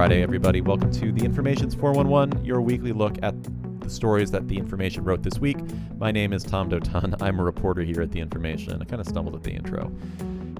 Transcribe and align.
Friday, 0.00 0.22
everybody. 0.22 0.62
Welcome 0.62 0.90
to 0.92 1.12
The 1.12 1.26
Information's 1.26 1.74
411, 1.74 2.42
your 2.42 2.62
weekly 2.62 2.92
look 2.92 3.16
at 3.22 3.34
the 3.82 3.90
stories 3.90 4.30
that 4.30 4.48
The 4.48 4.56
Information 4.56 5.04
wrote 5.04 5.22
this 5.22 5.38
week. 5.38 5.58
My 5.98 6.10
name 6.10 6.32
is 6.32 6.42
Tom 6.42 6.70
Dotan. 6.70 7.20
I'm 7.20 7.38
a 7.38 7.44
reporter 7.44 7.82
here 7.82 8.00
at 8.00 8.10
The 8.10 8.18
Information. 8.18 8.80
I 8.80 8.86
kind 8.86 8.98
of 8.98 9.06
stumbled 9.06 9.34
at 9.34 9.42
the 9.42 9.50
intro. 9.50 9.92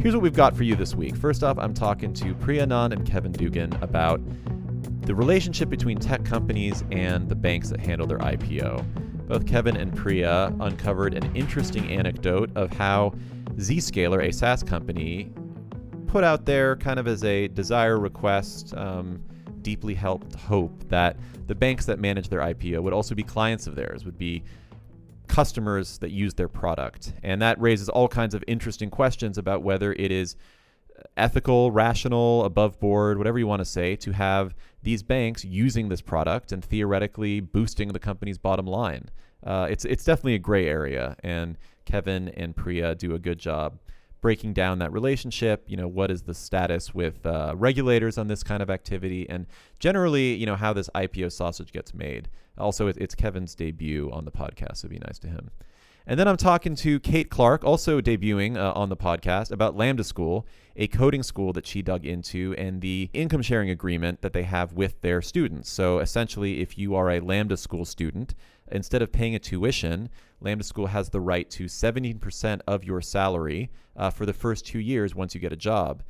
Here's 0.03 0.15
what 0.15 0.23
we've 0.23 0.35
got 0.35 0.55
for 0.55 0.65
you 0.65 0.77
this 0.77 0.95
week. 0.95 1.17
First 1.17 1.43
off, 1.43 1.57
I'm 1.57 1.73
talking 1.73 2.13
to 2.13 2.35
Priya 2.35 2.67
Anand 2.67 2.93
and 2.93 3.07
Kevin 3.07 3.33
Dugan 3.33 3.73
about 3.81 4.21
the 5.07 5.15
relationship 5.15 5.71
between 5.71 5.99
tech 5.99 6.23
companies 6.23 6.85
and 6.91 7.27
the 7.27 7.35
banks 7.35 7.71
that 7.71 7.81
handle 7.81 8.07
their 8.07 8.19
IPO. 8.19 9.27
Both 9.27 9.47
Kevin 9.47 9.75
and 9.75 9.97
Priya 9.97 10.55
uncovered 10.61 11.15
an 11.15 11.35
interesting 11.35 11.89
anecdote 11.89 12.51
of 12.57 12.75
how 12.75 13.15
Zscaler, 13.57 14.23
a 14.23 14.35
SaaS 14.35 14.63
company, 14.63 15.33
put 16.11 16.25
out 16.25 16.45
there 16.45 16.75
kind 16.75 16.99
of 16.99 17.07
as 17.07 17.23
a 17.23 17.47
desire 17.47 17.97
request, 17.97 18.75
um, 18.77 19.23
deeply 19.63 19.95
held 19.95 20.35
hope 20.35 20.89
that 20.89 21.17
the 21.47 21.55
banks 21.55 21.87
that 21.87 22.01
manage 22.01 22.29
their 22.29 22.41
IPO 22.41 22.83
would 22.83 22.93
also 22.93 23.15
be 23.15 23.23
clients 23.23 23.69
of 23.69 23.77
theirs, 23.77 24.05
would 24.05 24.19
be 24.19 24.43
customers 25.29 25.99
that 25.99 26.11
use 26.11 26.35
their 26.35 26.49
product. 26.49 27.13
And 27.23 27.41
that 27.43 27.61
raises 27.61 27.89
all 27.89 28.09
kinds 28.09 28.35
of 28.35 28.43
interesting 28.49 28.91
questions 28.91 29.39
about 29.39 29.63
whether 29.63 29.93
it 29.93 30.11
is 30.11 30.35
ethical, 31.17 31.71
rational, 31.71 32.45
above 32.45 32.81
board, 32.81 33.17
whatever 33.17 33.39
you 33.39 33.47
want 33.47 33.61
to 33.61 33.65
say, 33.65 33.95
to 33.95 34.11
have 34.11 34.53
these 34.83 35.05
banks 35.05 35.45
using 35.45 35.91
this 35.91 36.01
product 36.01 36.51
and 36.51 36.65
theoretically 36.65 37.39
boosting 37.39 37.87
the 37.87 38.01
company's 38.01 38.37
bottom 38.37 38.67
line. 38.67 39.11
Uh, 39.45 39.69
it's 39.71 39.85
it's 39.85 40.03
definitely 40.03 40.35
a 40.35 40.41
gray 40.41 40.67
area, 40.67 41.17
and 41.23 41.57
Kevin 41.85 42.31
and 42.31 42.57
Priya 42.57 42.97
do 42.97 43.15
a 43.15 43.19
good 43.19 43.39
job 43.39 43.79
breaking 44.21 44.53
down 44.53 44.79
that 44.79 44.93
relationship. 44.93 45.65
You 45.67 45.77
know, 45.77 45.89
what 45.89 46.11
is 46.11 46.23
the 46.23 46.35
status 46.35 46.95
with 46.95 47.25
uh, 47.25 47.55
regulators 47.57 48.19
on 48.19 48.29
this 48.29 48.43
kind 48.43 48.63
of 48.63 48.71
activity, 48.71 49.29
and 49.29 49.47
generally, 49.79 50.35
you 50.35 50.47
know, 50.47 50.57
how 50.57 50.73
this 50.73 50.89
IPO 50.95 51.33
sausage 51.33 51.73
gets 51.73 51.95
made. 51.95 52.29
Also, 52.59 52.89
it's 52.89 53.15
Kevin's 53.15 53.55
debut 53.55 54.11
on 54.13 54.25
the 54.25 54.31
podcast, 54.31 54.79
so 54.79 54.89
be 54.89 54.99
nice 54.99 55.19
to 55.21 55.29
him. 55.29 55.51
And 56.07 56.19
then 56.19 56.27
I'm 56.27 56.37
talking 56.37 56.75
to 56.77 56.99
Kate 56.99 57.31
Clark, 57.31 57.63
also 57.63 58.01
debuting 58.01 58.57
uh, 58.57 58.73
on 58.75 58.89
the 58.89 58.97
podcast, 58.97 59.53
about 59.53 59.77
Lambda 59.77 60.03
School, 60.03 60.47
a 60.77 60.89
coding 60.89 61.23
school 61.23 61.53
that 61.53 61.67
she 61.67 61.83
dug 61.83 62.05
into, 62.05 62.55
and 62.59 62.81
the 62.81 63.11
income 63.13 63.43
sharing 63.43 63.71
agreement 63.71 64.23
that 64.23 64.33
they 64.33 64.43
have 64.45 64.73
with 64.73 65.01
their 65.03 65.21
students. 65.23 65.71
So 65.71 65.99
essentially, 65.99 66.61
if 66.61 66.79
you 66.79 66.95
are 66.95 67.11
a 67.11 67.21
Lambda 67.21 67.57
School 67.57 67.85
student, 67.85 68.35
instead 68.73 69.03
of 69.03 69.13
paying 69.13 69.35
a 69.35 69.39
tuition, 69.39 70.09
Lambda 70.41 70.65
School 70.65 70.87
has 70.87 71.11
the 71.11 71.21
right 71.21 71.49
to 71.51 71.65
17% 71.65 72.61
of 72.67 72.85
your 72.85 73.01
salary 73.01 73.71
uh, 73.97 74.11
for 74.11 74.25
the 74.27 74.33
first 74.33 74.67
two 74.67 74.79
years 74.79 75.15
once 75.15 75.35
you 75.35 75.41
get 75.41 75.53
a 75.53 75.57
job. 75.57 76.03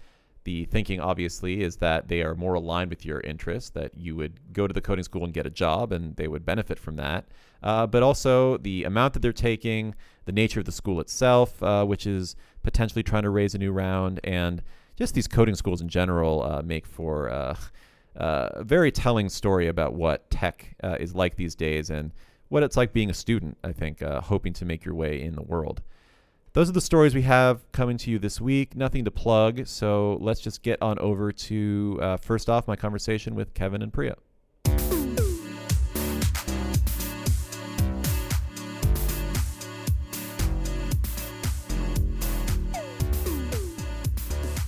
The 0.45 0.64
thinking, 0.67 1.00
obviously, 1.00 1.62
is 1.62 1.77
that 1.77 2.09
they 2.09 2.23
are 2.23 2.34
more 2.34 2.55
aligned 2.55 2.89
with 2.91 3.05
your 3.05 3.20
interests, 3.20 3.70
that 3.70 3.97
you 3.97 4.17
would 4.17 4.53
go 4.55 4.67
to 4.67 4.73
the 4.73 4.81
coding 4.81 5.05
school 5.05 5.25
and 5.25 5.34
get 5.34 5.47
a 5.47 5.51
job 5.51 5.92
and 5.92 6.17
they 6.17 6.28
would 6.28 6.47
benefit 6.47 6.78
from 6.78 6.97
that. 6.97 7.27
Uh, 7.62 7.86
but 7.86 8.03
also 8.03 8.56
the 8.58 8.84
amount 8.84 9.12
that 9.12 9.20
they're 9.20 9.33
taking, 9.33 9.95
the 10.25 10.33
nature 10.33 10.61
of 10.61 10.67
the 10.67 10.73
school 10.73 10.98
itself, 11.01 11.62
uh, 11.62 11.84
which 11.84 12.06
is 12.06 12.36
potentially 12.62 13.03
trying 13.03 13.25
to 13.25 13.31
raise 13.31 13.55
a 13.55 13.58
new 13.58 13.70
round, 13.70 14.19
and 14.25 14.62
just 14.97 15.14
these 15.14 15.28
coding 15.28 15.55
schools 15.55 15.83
in 15.83 15.89
general 15.89 16.42
uh, 16.42 16.62
make 16.62 16.86
for 16.86 17.28
uh, 17.28 17.56
uh, 18.17 18.48
a 18.53 18.64
very 18.64 18.91
telling 18.91 19.28
story 19.28 19.69
about 19.69 19.92
what 19.92 20.31
tech 20.31 20.75
is 20.98 21.14
like 21.14 21.36
these 21.36 21.55
days 21.55 21.91
and 21.91 22.12
what 22.50 22.64
it's 22.64 22.76
like 22.76 22.92
being 22.92 23.08
a 23.08 23.14
student, 23.14 23.56
I 23.64 23.72
think, 23.72 24.02
uh, 24.02 24.20
hoping 24.20 24.52
to 24.54 24.64
make 24.66 24.84
your 24.84 24.94
way 24.94 25.22
in 25.22 25.36
the 25.36 25.42
world. 25.42 25.80
Those 26.52 26.68
are 26.68 26.72
the 26.72 26.80
stories 26.80 27.14
we 27.14 27.22
have 27.22 27.60
coming 27.70 27.96
to 27.98 28.10
you 28.10 28.18
this 28.18 28.40
week. 28.40 28.76
Nothing 28.76 29.04
to 29.04 29.10
plug, 29.12 29.68
so 29.68 30.18
let's 30.20 30.40
just 30.40 30.62
get 30.62 30.82
on 30.82 30.98
over 30.98 31.30
to 31.30 31.98
uh, 32.02 32.16
first 32.16 32.50
off 32.50 32.66
my 32.66 32.74
conversation 32.74 33.36
with 33.36 33.54
Kevin 33.54 33.82
and 33.82 33.92
Priya. 33.92 34.16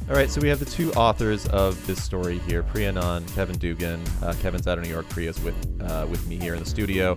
All 0.09 0.19
right, 0.19 0.31
so 0.31 0.41
we 0.41 0.49
have 0.49 0.61
the 0.61 0.67
two 0.67 0.93
authors 0.93 1.49
of 1.49 1.85
this 1.87 2.01
story 2.01 2.39
here, 2.41 2.63
Priya 2.63 2.93
Kevin 3.35 3.59
Dugan. 3.59 4.01
Uh, 4.23 4.35
Kevin's 4.41 4.69
out 4.69 4.79
of 4.79 4.85
New 4.85 4.91
York, 4.91 5.09
Priya's 5.09 5.41
with 5.41 5.57
uh, 5.83 6.07
with 6.09 6.25
me 6.29 6.37
here 6.37 6.55
in 6.55 6.61
the 6.61 6.69
studio. 6.69 7.17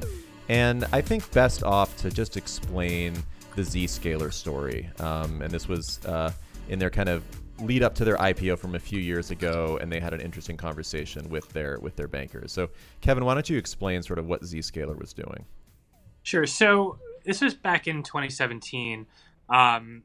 And 0.49 0.85
I 0.91 1.01
think 1.01 1.29
best 1.31 1.63
off 1.63 1.95
to 1.97 2.11
just 2.11 2.37
explain 2.37 3.15
the 3.55 3.63
Zscaler 3.63 4.31
story. 4.31 4.89
Um, 4.99 5.41
and 5.41 5.51
this 5.51 5.67
was 5.67 6.03
uh, 6.05 6.31
in 6.69 6.79
their 6.79 6.89
kind 6.89 7.09
of 7.09 7.23
lead 7.59 7.83
up 7.83 7.95
to 7.95 8.05
their 8.05 8.17
IPO 8.17 8.59
from 8.59 8.75
a 8.75 8.79
few 8.79 8.99
years 8.99 9.31
ago, 9.31 9.79
and 9.81 9.91
they 9.91 9.99
had 9.99 10.13
an 10.13 10.21
interesting 10.21 10.57
conversation 10.57 11.29
with 11.29 11.49
their 11.49 11.79
with 11.79 11.95
their 11.95 12.07
bankers. 12.07 12.51
So, 12.51 12.69
Kevin, 13.01 13.25
why 13.25 13.33
don't 13.33 13.49
you 13.49 13.57
explain 13.57 14.03
sort 14.03 14.19
of 14.19 14.25
what 14.25 14.41
Zscaler 14.41 14.97
was 14.97 15.13
doing? 15.13 15.45
Sure. 16.23 16.45
So 16.45 16.99
this 17.23 17.41
was 17.41 17.53
back 17.53 17.87
in 17.87 18.03
2017. 18.03 19.05
Um, 19.49 20.03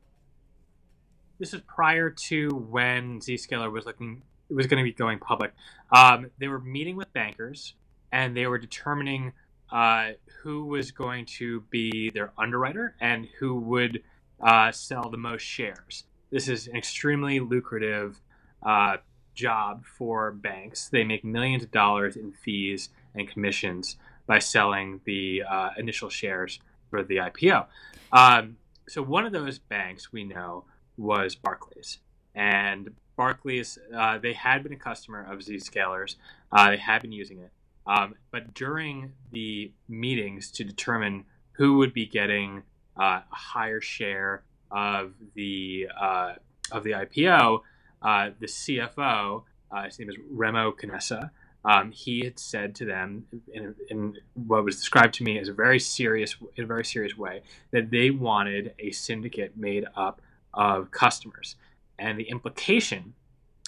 this 1.39 1.53
was 1.53 1.63
prior 1.63 2.11
to 2.11 2.51
when 2.51 3.21
Zscaler 3.21 3.73
was 3.73 3.87
looking 3.87 4.23
it 4.49 4.55
was 4.55 4.67
going 4.67 4.83
to 4.83 4.85
be 4.85 4.93
going 4.93 5.19
public. 5.19 5.53
Um, 5.93 6.31
they 6.39 6.49
were 6.49 6.61
meeting 6.61 6.97
with 6.97 7.13
bankers, 7.13 7.75
and 8.11 8.37
they 8.37 8.47
were 8.47 8.59
determining 8.59 9.33
uh, 9.73 10.11
who 10.43 10.67
was 10.67 10.91
going 10.91 11.27
to 11.27 11.63
be 11.71 12.11
their 12.11 12.33
underwriter 12.39 12.95
and 13.01 13.29
who 13.39 13.57
would 13.57 14.03
uh, 14.41 14.73
sell 14.73 15.11
the 15.11 15.17
most 15.17 15.43
shares. 15.43 16.05
This 16.31 16.49
is 16.49 16.67
an 16.67 16.77
extremely 16.77 17.41
lucrative 17.41 18.21
uh, 18.63 18.99
job 19.35 19.85
for 19.85 20.33
banks. 20.33 20.89
They 20.89 21.05
make 21.05 21.25
millions 21.25 21.63
of 21.63 21.71
dollars 21.71 22.17
in 22.17 22.33
fees 22.33 22.91
and 23.15 23.29
commissions 23.29 23.97
by 24.27 24.39
selling 24.39 25.01
the 25.05 25.43
uh, 25.49 25.71
initial 25.77 26.09
shares 26.09 26.61
for 26.89 27.03
the 27.03 27.17
IPO. 27.17 27.67
Um, 28.13 28.57
so 28.89 29.03
one 29.03 29.25
of 29.25 29.33
those 29.33 29.59
banks 29.59 30.13
we 30.13 30.25
know 30.25 30.65
was 30.97 31.35
Barclays, 31.35 31.99
and 32.35 32.91
Barclays 33.17 33.79
uh, 33.97 34.19
they 34.19 34.33
had 34.33 34.63
been 34.63 34.73
a 34.73 34.77
customer 34.77 35.27
of 35.31 35.41
Zscaler's. 35.41 36.17
Uh, 36.53 36.71
they 36.71 36.77
had 36.77 37.03
been 37.03 37.13
using 37.13 37.39
it. 37.39 37.51
Um, 37.87 38.15
but 38.31 38.55
during 38.55 39.13
the 39.33 39.73
meetings 39.89 40.51
to 40.53 40.65
determine 40.65 41.25
who 41.53 41.79
would 41.79 41.93
be 41.93 42.07
getting 42.07 42.63
uh, 42.99 43.21
a 43.31 43.35
higher 43.35 43.81
share 43.81 44.43
of 44.71 45.13
the 45.35 45.89
uh, 46.01 46.35
of 46.71 46.85
the 46.85 46.93
IPO, 46.93 47.61
uh, 48.03 48.31
the 48.39 48.47
CFO, 48.47 49.43
uh, 49.71 49.83
his 49.85 49.99
name 49.99 50.11
is 50.11 50.17
Remo 50.31 50.73
Canessa, 50.73 51.31
um, 51.65 51.91
he 51.91 52.25
had 52.25 52.39
said 52.39 52.75
to 52.77 52.85
them 52.85 53.27
in, 53.53 53.75
in, 53.91 54.17
what 54.35 54.65
was 54.65 54.77
described 54.77 55.15
to 55.15 55.25
me 55.25 55.39
as 55.39 55.49
a 55.49 55.53
very 55.53 55.79
serious, 55.79 56.37
in 56.57 56.65
a 56.65 56.67
very 56.67 56.85
serious 56.85 57.17
way, 57.19 57.43
that 57.71 57.91
they 57.91 58.11
wanted 58.11 58.75
a 58.79 58.91
syndicate 58.93 59.57
made 59.57 59.85
up 59.95 60.23
of 60.55 60.91
customers, 60.91 61.57
and 61.99 62.19
the 62.19 62.29
implication, 62.31 63.15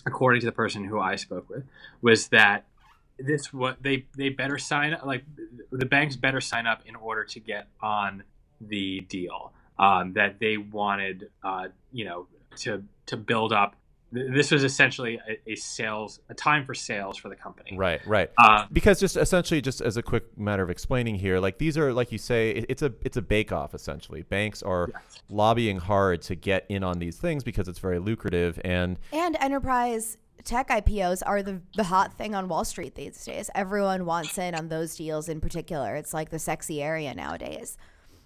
according 0.07 0.41
to 0.41 0.47
the 0.47 0.53
person 0.53 0.85
who 0.85 0.99
I 0.99 1.17
spoke 1.17 1.51
with, 1.51 1.65
was 2.01 2.29
that 2.29 2.65
this 3.27 3.53
what 3.53 3.83
they 3.83 4.07
they 4.17 4.29
better 4.29 4.59
sign 4.59 4.95
up 4.95 5.05
like 5.05 5.25
the 5.71 5.87
banks 5.87 6.17
better 6.17 6.41
sign 6.41 6.67
up 6.67 6.83
in 6.87 6.97
order 6.97 7.25
to 7.25 7.41
get 7.41 7.69
on 7.81 8.23
the 8.61 9.01
deal 9.01 9.53
um, 9.79 10.13
that 10.15 10.39
they 10.39 10.57
wanted 10.57 11.31
uh, 11.43 11.69
you 11.93 12.05
know 12.05 12.27
to 12.59 12.85
to 13.07 13.17
build 13.17 13.53
up. 13.53 13.77
This 14.15 14.51
was 14.51 14.63
essentially 14.63 15.19
a, 15.27 15.53
a, 15.53 15.55
sales 15.55 16.21
a 16.29 16.35
time 16.35 16.67
for 16.67 16.75
sales 16.75 17.17
for 17.17 17.31
the 17.31 17.35
company. 17.35 17.79
Right 17.79 18.07
right. 18.07 18.31
Uh, 18.37 18.67
because 18.71 19.01
just 19.01 19.17
essentially 19.17 19.63
just 19.63 19.81
as 19.81 19.97
a 19.97 20.03
quick 20.03 20.37
matter 20.37 20.63
of 20.63 20.69
explaining 20.69 21.15
here 21.15 21.41
like 21.41 21.57
these 21.57 21.79
are 21.79 21.95
like 21.95 22.13
you 22.13 22.19
say 22.19 22.51
it's 22.51 22.83
a 22.83 22.93
it's 23.01 23.17
a 23.17 23.23
bake 23.23 23.53
off 23.53 23.75
essentially. 23.75 24.21
Banks 24.23 24.63
are 24.63 24.91
yes. 24.93 25.23
lobbying 25.31 25.79
hard 25.79 26.21
to 26.23 26.35
get 26.35 26.67
in 26.69 26.85
on 26.85 26.99
these 26.99 27.17
things 27.17 27.43
because 27.43 27.69
it's 27.69 27.79
very 27.79 27.99
lucrative 27.99 28.61
and 28.65 28.99
and 29.13 29.35
enterprise 29.41 30.19
tech 30.45 30.69
IPOs 30.69 31.23
are 31.25 31.43
the, 31.43 31.61
the 31.77 31.85
hot 31.85 32.15
thing 32.15 32.35
on 32.35 32.49
Wall 32.49 32.65
Street 32.65 32.95
these 32.95 33.25
days. 33.25 33.51
Everyone 33.55 34.07
wants 34.07 34.39
in 34.39 34.55
on 34.55 34.69
those 34.69 34.97
deals 34.97 35.29
in 35.29 35.41
particular. 35.41 35.95
It's 35.97 36.15
like 36.15 36.31
the 36.31 36.39
sexy 36.39 36.83
area 36.83 37.15
nowadays. 37.15 37.77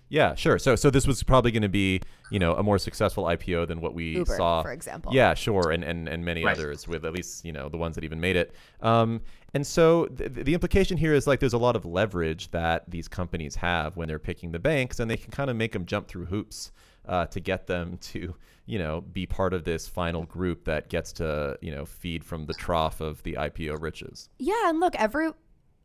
Yeah, 0.08 0.34
sure. 0.36 0.58
So 0.58 0.76
so 0.76 0.88
this 0.88 1.06
was 1.06 1.22
probably 1.22 1.50
going 1.50 1.62
to 1.62 1.68
be, 1.68 2.00
you 2.30 2.38
know, 2.38 2.54
a 2.54 2.62
more 2.62 2.78
successful 2.78 3.24
IPO 3.24 3.66
than 3.66 3.80
what 3.80 3.92
we 3.92 4.10
Uber, 4.10 4.36
saw. 4.36 4.62
for 4.62 4.72
example. 4.72 5.12
Yeah, 5.12 5.34
sure, 5.34 5.72
and 5.72 5.82
and, 5.82 6.08
and 6.08 6.24
many 6.24 6.44
right. 6.44 6.56
others 6.56 6.86
with 6.86 7.04
at 7.04 7.12
least, 7.12 7.44
you 7.44 7.52
know, 7.52 7.68
the 7.68 7.76
ones 7.76 7.96
that 7.96 8.04
even 8.04 8.20
made 8.20 8.36
it. 8.36 8.54
Um, 8.80 9.20
and 9.52 9.66
so 9.66 10.06
th- 10.06 10.32
the 10.32 10.54
implication 10.54 10.96
here 10.96 11.12
is 11.12 11.26
like 11.26 11.40
there's 11.40 11.54
a 11.54 11.58
lot 11.58 11.74
of 11.74 11.84
leverage 11.84 12.50
that 12.52 12.88
these 12.88 13.08
companies 13.08 13.56
have 13.56 13.96
when 13.96 14.06
they're 14.06 14.20
picking 14.20 14.52
the 14.52 14.58
banks 14.58 15.00
and 15.00 15.10
they 15.10 15.16
can 15.16 15.32
kind 15.32 15.50
of 15.50 15.56
make 15.56 15.72
them 15.72 15.86
jump 15.86 16.06
through 16.06 16.26
hoops 16.26 16.70
uh, 17.08 17.26
to 17.26 17.40
get 17.40 17.66
them 17.66 17.98
to 17.98 18.34
you 18.66 18.78
know 18.78 19.00
be 19.00 19.26
part 19.26 19.54
of 19.54 19.64
this 19.64 19.86
final 19.86 20.24
group 20.24 20.64
that 20.64 20.88
gets 20.88 21.12
to 21.12 21.58
you 21.60 21.70
know 21.70 21.84
feed 21.84 22.24
from 22.24 22.46
the 22.46 22.54
trough 22.54 23.00
of 23.00 23.22
the 23.22 23.34
IPO 23.34 23.80
riches. 23.80 24.28
Yeah, 24.38 24.68
and 24.68 24.80
look, 24.80 24.94
every 24.96 25.30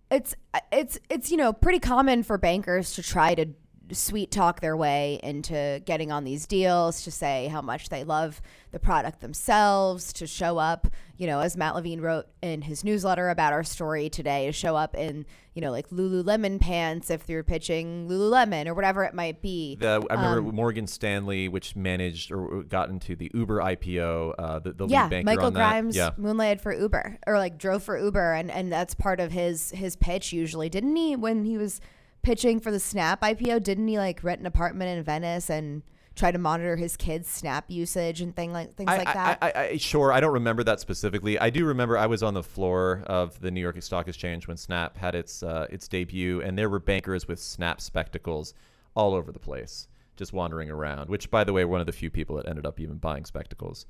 it's 0.09 0.35
it's 0.71 0.99
it's 1.09 1.31
you 1.31 1.37
know 1.37 1.53
pretty 1.53 1.79
common 1.79 2.23
for 2.23 2.37
bankers 2.37 2.93
to 2.95 3.03
try 3.03 3.35
to 3.35 3.47
sweet 3.93 4.31
talk 4.31 4.61
their 4.61 4.75
way 4.77 5.19
into 5.23 5.81
getting 5.85 6.11
on 6.11 6.23
these 6.23 6.45
deals 6.45 7.03
to 7.03 7.11
say 7.11 7.47
how 7.47 7.61
much 7.61 7.89
they 7.89 8.03
love 8.03 8.41
the 8.71 8.79
product 8.79 9.19
themselves, 9.19 10.13
to 10.13 10.25
show 10.25 10.57
up, 10.57 10.87
you 11.17 11.27
know, 11.27 11.39
as 11.41 11.57
Matt 11.57 11.75
Levine 11.75 11.99
wrote 11.99 12.27
in 12.41 12.61
his 12.61 12.83
newsletter 12.83 13.29
about 13.29 13.51
our 13.51 13.63
story 13.63 14.09
today, 14.09 14.45
to 14.45 14.51
show 14.53 14.75
up 14.75 14.95
in, 14.95 15.25
you 15.53 15.61
know, 15.61 15.71
like 15.71 15.89
Lululemon 15.89 16.59
pants 16.59 17.09
if 17.09 17.27
you're 17.27 17.43
pitching 17.43 18.07
Lululemon 18.07 18.67
or 18.67 18.73
whatever 18.73 19.03
it 19.03 19.13
might 19.13 19.41
be. 19.41 19.75
The, 19.75 20.05
I 20.09 20.13
remember 20.13 20.49
um, 20.49 20.55
Morgan 20.55 20.87
Stanley, 20.87 21.49
which 21.49 21.75
managed 21.75 22.31
or 22.31 22.63
got 22.63 22.89
into 22.89 23.15
the 23.15 23.29
Uber 23.33 23.59
IPO. 23.59 24.35
Uh, 24.39 24.59
the, 24.59 24.73
the 24.73 24.87
yeah, 24.87 25.09
lead 25.09 25.25
Michael 25.25 25.51
Grimes 25.51 25.95
yeah. 25.95 26.11
moonlighted 26.17 26.61
for 26.61 26.73
Uber 26.73 27.19
or 27.27 27.37
like 27.37 27.57
drove 27.57 27.83
for 27.83 27.99
Uber, 27.99 28.33
and 28.33 28.49
and 28.49 28.71
that's 28.71 28.95
part 28.95 29.19
of 29.19 29.31
his 29.31 29.71
his 29.71 29.97
pitch 29.97 30.31
usually, 30.31 30.69
didn't 30.69 30.95
he? 30.95 31.17
When 31.17 31.43
he 31.43 31.57
was 31.57 31.81
pitching 32.21 32.59
for 32.59 32.71
the 32.71 32.79
Snap 32.79 33.21
IPO, 33.21 33.63
didn't 33.63 33.87
he 33.87 33.97
like 33.97 34.23
rent 34.23 34.39
an 34.39 34.45
apartment 34.45 34.97
in 34.97 35.03
Venice 35.03 35.49
and 35.49 35.83
try 36.15 36.31
to 36.31 36.37
monitor 36.37 36.75
his 36.75 36.97
kids' 36.97 37.27
Snap 37.27 37.65
usage 37.67 38.21
and 38.21 38.35
thing 38.35 38.51
like 38.51 38.73
things 38.75 38.89
I, 38.89 38.97
like 38.97 39.13
that? 39.13 39.37
I, 39.41 39.53
I, 39.53 39.77
sure, 39.77 40.11
I 40.11 40.19
don't 40.19 40.33
remember 40.33 40.63
that 40.63 40.79
specifically. 40.79 41.39
I 41.39 41.49
do 41.49 41.65
remember 41.65 41.97
I 41.97 42.05
was 42.05 42.23
on 42.23 42.33
the 42.33 42.43
floor 42.43 43.03
of 43.07 43.39
the 43.39 43.51
New 43.51 43.61
York 43.61 43.81
Stock 43.81 44.07
Exchange 44.07 44.47
when 44.47 44.57
Snap 44.57 44.97
had 44.97 45.15
its 45.15 45.43
uh, 45.43 45.67
its 45.69 45.87
debut, 45.87 46.41
and 46.41 46.57
there 46.57 46.69
were 46.69 46.79
bankers 46.79 47.27
with 47.27 47.39
Snap 47.39 47.81
spectacles 47.81 48.53
all 48.95 49.13
over 49.13 49.31
the 49.31 49.39
place, 49.39 49.87
just 50.15 50.33
wandering 50.33 50.69
around. 50.69 51.09
Which, 51.09 51.31
by 51.31 51.43
the 51.43 51.53
way, 51.53 51.65
one 51.65 51.79
of 51.79 51.85
the 51.85 51.93
few 51.93 52.09
people 52.09 52.35
that 52.37 52.47
ended 52.47 52.65
up 52.65 52.79
even 52.79 52.97
buying 52.97 53.25
spectacles. 53.25 53.85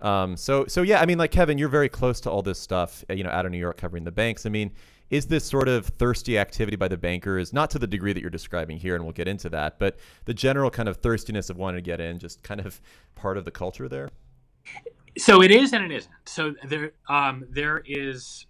Um, 0.00 0.36
so 0.36 0.66
so 0.66 0.82
yeah, 0.82 1.00
I 1.00 1.06
mean, 1.06 1.18
like 1.18 1.30
Kevin, 1.30 1.58
you're 1.58 1.68
very 1.68 1.88
close 1.88 2.20
to 2.22 2.30
all 2.30 2.42
this 2.42 2.58
stuff, 2.58 3.04
you 3.08 3.24
know, 3.24 3.30
out 3.30 3.46
of 3.46 3.52
New 3.52 3.58
York 3.58 3.76
covering 3.76 4.04
the 4.04 4.12
banks. 4.12 4.46
I 4.46 4.48
mean, 4.48 4.72
is 5.10 5.26
this 5.26 5.44
sort 5.44 5.68
of 5.68 5.86
thirsty 5.86 6.38
activity 6.38 6.76
by 6.76 6.88
the 6.88 6.96
bankers, 6.96 7.52
not 7.52 7.70
to 7.70 7.78
the 7.78 7.86
degree 7.86 8.12
that 8.12 8.20
you're 8.20 8.30
describing 8.30 8.78
here, 8.78 8.94
and 8.94 9.04
we'll 9.04 9.12
get 9.12 9.28
into 9.28 9.48
that, 9.50 9.78
but 9.78 9.96
the 10.24 10.34
general 10.34 10.70
kind 10.70 10.88
of 10.88 10.98
thirstiness 10.98 11.50
of 11.50 11.56
wanting 11.56 11.78
to 11.78 11.82
get 11.82 12.00
in, 12.00 12.18
just 12.18 12.42
kind 12.42 12.60
of 12.60 12.80
part 13.14 13.36
of 13.36 13.44
the 13.44 13.50
culture 13.50 13.88
there? 13.88 14.10
So 15.16 15.42
it 15.42 15.50
is 15.50 15.72
and 15.72 15.84
it 15.84 15.94
isn't. 15.94 16.14
So 16.26 16.54
there, 16.66 16.92
um, 17.08 17.44
there 17.48 17.82
is, 17.86 18.46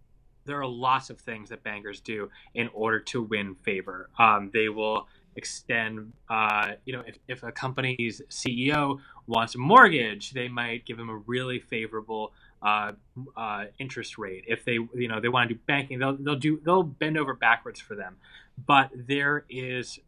there 0.46 0.58
are 0.60 0.66
lots 0.66 1.10
of 1.10 1.20
things 1.20 1.50
that 1.50 1.62
bankers 1.62 2.00
do 2.00 2.30
in 2.54 2.70
order 2.72 3.00
to 3.00 3.22
win 3.22 3.54
favor. 3.56 4.08
Um, 4.18 4.50
they 4.54 4.68
will 4.68 5.06
extend, 5.36 6.12
uh, 6.30 6.72
you 6.84 6.92
know, 6.92 7.02
if, 7.06 7.18
if 7.28 7.42
a 7.42 7.52
company's 7.52 8.22
CEO 8.30 8.98
wants 9.26 9.54
a 9.54 9.58
mortgage, 9.58 10.30
they 10.30 10.48
might 10.48 10.86
give 10.86 10.98
him 10.98 11.10
a 11.10 11.16
really 11.16 11.58
favorable 11.58 12.32
uh, 12.64 12.92
uh, 13.36 13.64
interest 13.78 14.16
rate. 14.16 14.44
If 14.48 14.64
they, 14.64 14.72
you 14.72 15.06
know, 15.06 15.20
they 15.20 15.28
want 15.28 15.48
to 15.48 15.54
do 15.54 15.60
banking, 15.66 15.98
they'll 15.98 16.16
they'll 16.16 16.34
do 16.34 16.60
they'll 16.64 16.82
bend 16.82 17.18
over 17.18 17.34
backwards 17.34 17.78
for 17.78 17.94
them. 17.94 18.16
But 18.66 18.90
there 18.94 19.44
is 19.50 19.98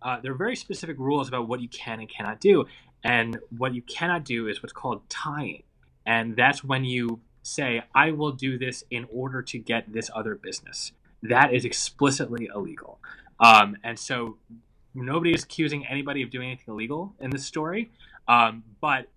uh, 0.00 0.20
there 0.20 0.32
are 0.32 0.36
very 0.36 0.54
specific 0.56 0.96
rules 0.98 1.26
about 1.28 1.48
what 1.48 1.60
you 1.60 1.68
can 1.68 1.98
and 1.98 2.08
cannot 2.08 2.40
do, 2.40 2.66
and 3.02 3.38
what 3.56 3.74
you 3.74 3.82
cannot 3.82 4.24
do 4.24 4.46
is 4.46 4.62
what's 4.62 4.72
called 4.72 5.08
tying, 5.08 5.64
and 6.06 6.36
that's 6.36 6.62
when 6.62 6.84
you 6.84 7.20
say, 7.42 7.82
"I 7.94 8.12
will 8.12 8.32
do 8.32 8.58
this 8.58 8.84
in 8.90 9.06
order 9.12 9.42
to 9.42 9.58
get 9.58 9.92
this 9.92 10.08
other 10.14 10.36
business." 10.36 10.92
That 11.22 11.52
is 11.52 11.64
explicitly 11.64 12.48
illegal, 12.54 13.00
um, 13.40 13.76
and 13.82 13.98
so 13.98 14.36
nobody 14.94 15.34
is 15.34 15.42
accusing 15.42 15.84
anybody 15.86 16.22
of 16.22 16.30
doing 16.30 16.46
anything 16.48 16.72
illegal 16.72 17.16
in 17.18 17.30
this 17.30 17.44
story. 17.44 17.90
Um, 18.28 18.62
but 18.80 19.08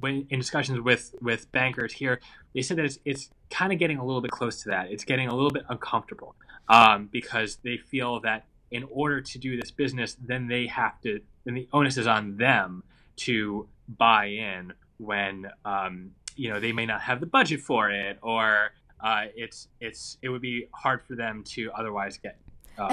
when 0.00 0.26
in 0.30 0.38
discussions 0.38 0.80
with 0.80 1.14
with 1.20 1.50
bankers 1.52 1.92
here, 1.92 2.20
they 2.54 2.62
said 2.62 2.76
that 2.78 2.84
it's, 2.84 2.98
it's 3.04 3.30
kind 3.50 3.72
of 3.72 3.78
getting 3.78 3.98
a 3.98 4.04
little 4.04 4.20
bit 4.20 4.30
close 4.30 4.62
to 4.62 4.70
that. 4.70 4.90
It's 4.90 5.04
getting 5.04 5.28
a 5.28 5.34
little 5.34 5.50
bit 5.50 5.64
uncomfortable 5.68 6.34
um, 6.68 7.08
because 7.12 7.58
they 7.62 7.76
feel 7.76 8.20
that 8.20 8.46
in 8.70 8.84
order 8.90 9.20
to 9.20 9.38
do 9.38 9.60
this 9.60 9.70
business, 9.70 10.16
then 10.20 10.48
they 10.48 10.66
have 10.66 11.00
to, 11.02 11.20
then 11.44 11.54
the 11.54 11.68
onus 11.72 11.96
is 11.96 12.06
on 12.06 12.36
them 12.36 12.82
to 13.16 13.68
buy 13.88 14.26
in 14.26 14.72
when 14.98 15.46
um, 15.64 16.10
you 16.36 16.52
know 16.52 16.60
they 16.60 16.72
may 16.72 16.86
not 16.86 17.00
have 17.00 17.20
the 17.20 17.26
budget 17.26 17.60
for 17.60 17.90
it, 17.90 18.18
or 18.22 18.72
uh, 19.00 19.26
it's 19.36 19.68
it's 19.80 20.18
it 20.22 20.28
would 20.28 20.42
be 20.42 20.66
hard 20.72 21.02
for 21.02 21.14
them 21.14 21.44
to 21.44 21.70
otherwise 21.72 22.18
get. 22.18 22.36
Uh, 22.78 22.88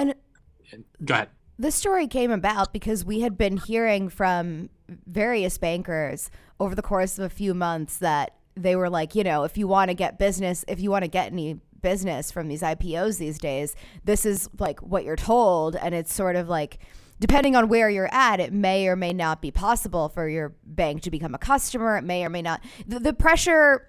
and 0.72 0.84
go 1.04 1.14
ahead. 1.14 1.28
This 1.58 1.74
story 1.74 2.06
came 2.06 2.30
about 2.30 2.72
because 2.72 3.04
we 3.04 3.20
had 3.20 3.36
been 3.36 3.56
hearing 3.56 4.08
from 4.08 4.70
various 5.06 5.58
bankers 5.58 6.30
over 6.58 6.74
the 6.74 6.82
course 6.82 7.18
of 7.18 7.24
a 7.24 7.30
few 7.30 7.54
months 7.54 7.98
that 7.98 8.36
they 8.56 8.76
were 8.76 8.90
like, 8.90 9.14
you 9.14 9.24
know, 9.24 9.44
if 9.44 9.56
you 9.56 9.66
want 9.66 9.88
to 9.88 9.94
get 9.94 10.18
business, 10.18 10.64
if 10.68 10.80
you 10.80 10.90
want 10.90 11.04
to 11.04 11.08
get 11.08 11.32
any 11.32 11.60
business 11.80 12.30
from 12.30 12.48
these 12.48 12.62
IPOs 12.62 13.18
these 13.18 13.38
days, 13.38 13.74
this 14.04 14.24
is 14.24 14.48
like 14.58 14.80
what 14.80 15.04
you're 15.04 15.16
told. 15.16 15.76
And 15.76 15.94
it's 15.94 16.14
sort 16.14 16.36
of 16.36 16.48
like, 16.48 16.78
depending 17.20 17.56
on 17.56 17.68
where 17.68 17.88
you're 17.88 18.12
at, 18.12 18.40
it 18.40 18.52
may 18.52 18.88
or 18.88 18.96
may 18.96 19.12
not 19.12 19.42
be 19.42 19.50
possible 19.50 20.08
for 20.08 20.28
your 20.28 20.54
bank 20.64 21.02
to 21.02 21.10
become 21.10 21.34
a 21.34 21.38
customer. 21.38 21.96
It 21.96 22.02
may 22.02 22.24
or 22.24 22.30
may 22.30 22.42
not. 22.42 22.62
The, 22.86 22.98
the 22.98 23.12
pressure, 23.12 23.88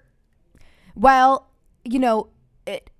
well, 0.94 1.50
you 1.84 1.98
know, 1.98 2.28
it, 2.66 2.90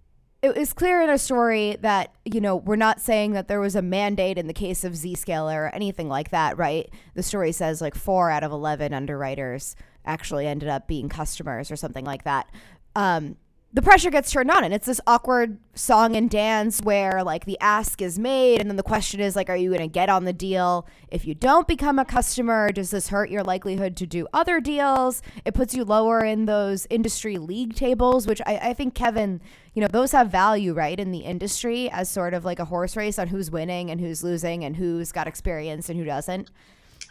it 0.45 0.59
was 0.59 0.75
clear 0.75 1.01
in 1.01 1.09
a 1.09 1.17
story 1.17 1.79
that 1.81 2.13
you 2.27 2.41
know 2.41 2.57
we're 2.57 2.77
not 2.77 3.01
saying 3.01 3.33
that 3.33 3.49
there 3.49 3.61
was 3.61 3.75
a 3.75 3.81
mandate 3.81 4.37
in 4.37 4.47
the 4.47 4.53
case 4.53 4.85
of 4.85 4.93
Zscaler 4.93 5.57
or 5.57 5.75
anything 5.75 6.09
like 6.09 6.31
that, 6.31 6.59
right? 6.59 6.91
The 7.15 7.23
story 7.23 7.51
says 7.51 7.81
like 7.81 7.95
four 7.95 8.31
out 8.31 8.45
of 8.45 8.53
eleven 8.53 8.93
underwriters 8.93 9.75
actually 10.05 10.47
ended 10.47 10.69
up 10.69 10.87
being 10.87 11.09
customers 11.09 11.71
or 11.71 11.77
something 11.77 12.05
like 12.05 12.25
that. 12.25 12.51
Um, 12.95 13.37
the 13.75 13.83
pressure 13.83 14.11
gets 14.11 14.31
turned 14.31 14.53
on 14.53 14.63
and 14.63 14.73
it's 14.73 14.87
this 14.87 15.01
awkward 15.05 15.59
song 15.75 16.15
and 16.15 16.31
dance 16.31 16.81
where 16.83 17.25
like 17.25 17.45
the 17.45 17.59
ask 17.61 18.01
is 18.01 18.21
made 18.21 18.61
and 18.61 18.71
then 18.71 18.77
the 18.77 18.85
question 18.85 19.21
is 19.21 19.35
like 19.35 19.51
are 19.51 19.57
you 19.57 19.69
going 19.69 19.81
to 19.81 19.89
get 19.89 20.09
on 20.09 20.25
the 20.25 20.33
deal? 20.33 20.87
If 21.11 21.27
you 21.27 21.35
don't 21.35 21.67
become 21.67 21.99
a 21.99 22.05
customer 22.05 22.71
does 22.71 22.93
this 22.93 23.09
hurt 23.09 23.31
your 23.31 23.43
likelihood 23.43 23.97
to 23.97 24.07
do 24.07 24.29
other 24.33 24.61
deals? 24.61 25.23
It 25.45 25.55
puts 25.55 25.75
you 25.75 25.85
lower 25.85 26.25
in 26.25 26.47
those 26.47 26.87
industry 26.89 27.37
league 27.37 27.75
tables 27.75 28.29
which 28.29 28.41
i, 28.47 28.57
I 28.57 28.75
think 28.75 28.95
kevin 28.95 29.41
you 29.75 29.81
know 29.81 29.89
those 29.89 30.13
have 30.13 30.31
value 30.31 30.73
right 30.73 30.99
in 30.99 31.11
the 31.11 31.19
industry 31.19 31.91
as 31.91 32.09
sort 32.09 32.33
of 32.33 32.45
like 32.45 32.61
a 32.61 32.65
horse 32.65 32.97
race 32.97 33.19
on 33.19 33.27
who's 33.27 33.51
winning 33.51 33.91
and 33.91 34.01
who's 34.01 34.23
losing 34.23 34.65
and 34.65 34.77
who's 34.77 35.11
got 35.11 35.27
experience 35.27 35.89
and 35.89 35.99
who 35.99 36.05
doesn't. 36.05 36.51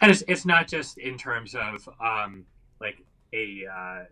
And 0.00 0.10
it's, 0.10 0.24
it's 0.26 0.46
not 0.46 0.66
just 0.66 0.96
in 0.98 1.18
terms 1.18 1.54
of 1.54 1.88
um, 2.00 2.46
like 2.80 2.96
a 3.34 3.66
uh, 3.70 4.04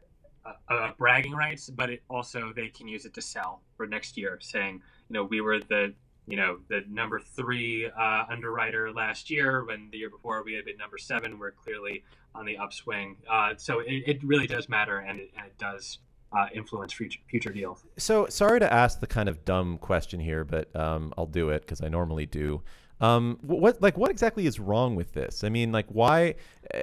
uh, 0.69 0.91
bragging 0.99 1.33
rights, 1.33 1.71
but 1.71 1.91
it 1.91 2.03
also 2.09 2.53
they 2.55 2.69
can 2.69 2.89
use 2.89 3.05
it 3.05 3.15
to 3.15 3.23
sell 3.23 3.63
for 3.77 3.87
next 3.87 4.17
year, 4.17 4.39
saying, 4.41 4.81
you 5.09 5.15
know, 5.15 5.25
we 5.25 5.41
were 5.41 5.61
the 5.61 5.95
you 6.27 6.37
know 6.37 6.59
the 6.69 6.83
number 6.89 7.21
three 7.21 7.87
uh, 7.87 8.25
underwriter 8.31 8.93
last 8.93 9.31
year 9.31 9.65
when 9.65 9.89
the 9.91 9.99
year 9.99 10.11
before 10.11 10.43
we 10.45 10.55
had 10.55 10.65
been 10.65 10.77
number 10.77 10.99
seven. 10.99 11.39
We're 11.39 11.53
clearly 11.53 12.05
on 12.35 12.47
the 12.47 12.57
upswing. 12.57 13.17
Uh, 13.29 13.55
so 13.57 13.81
it, 13.81 14.05
it, 14.07 14.25
really 14.25 14.47
does 14.47 14.69
matter 14.69 14.99
and 14.99 15.21
it, 15.21 15.31
and 15.37 15.47
it 15.47 15.59
does 15.59 15.99
uh, 16.33 16.47
influence 16.55 16.93
future, 16.93 17.21
future 17.29 17.51
deals. 17.51 17.85
So 17.99 18.27
sorry 18.29 18.61
to 18.61 18.73
ask 18.73 19.01
the 19.01 19.07
kind 19.07 19.29
of 19.29 19.45
dumb 19.45 19.77
question 19.77 20.19
here 20.19 20.45
but 20.45 20.75
um, 20.75 21.13
i'll 21.19 21.27
do 21.27 21.51
it 21.51 21.61
because 21.61 21.83
i 21.83 21.89
normally 21.89 22.27
do. 22.27 22.63
Um, 23.03 23.39
what 23.43 23.83
like 23.83 23.99
what 23.99 24.13
exactly 24.13 24.47
is 24.47 24.61
wrong 24.61 24.95
with 24.95 25.13
this? 25.13 25.43
I 25.43 25.49
mean, 25.49 25.73
like 25.73 25.87
why, 25.89 26.37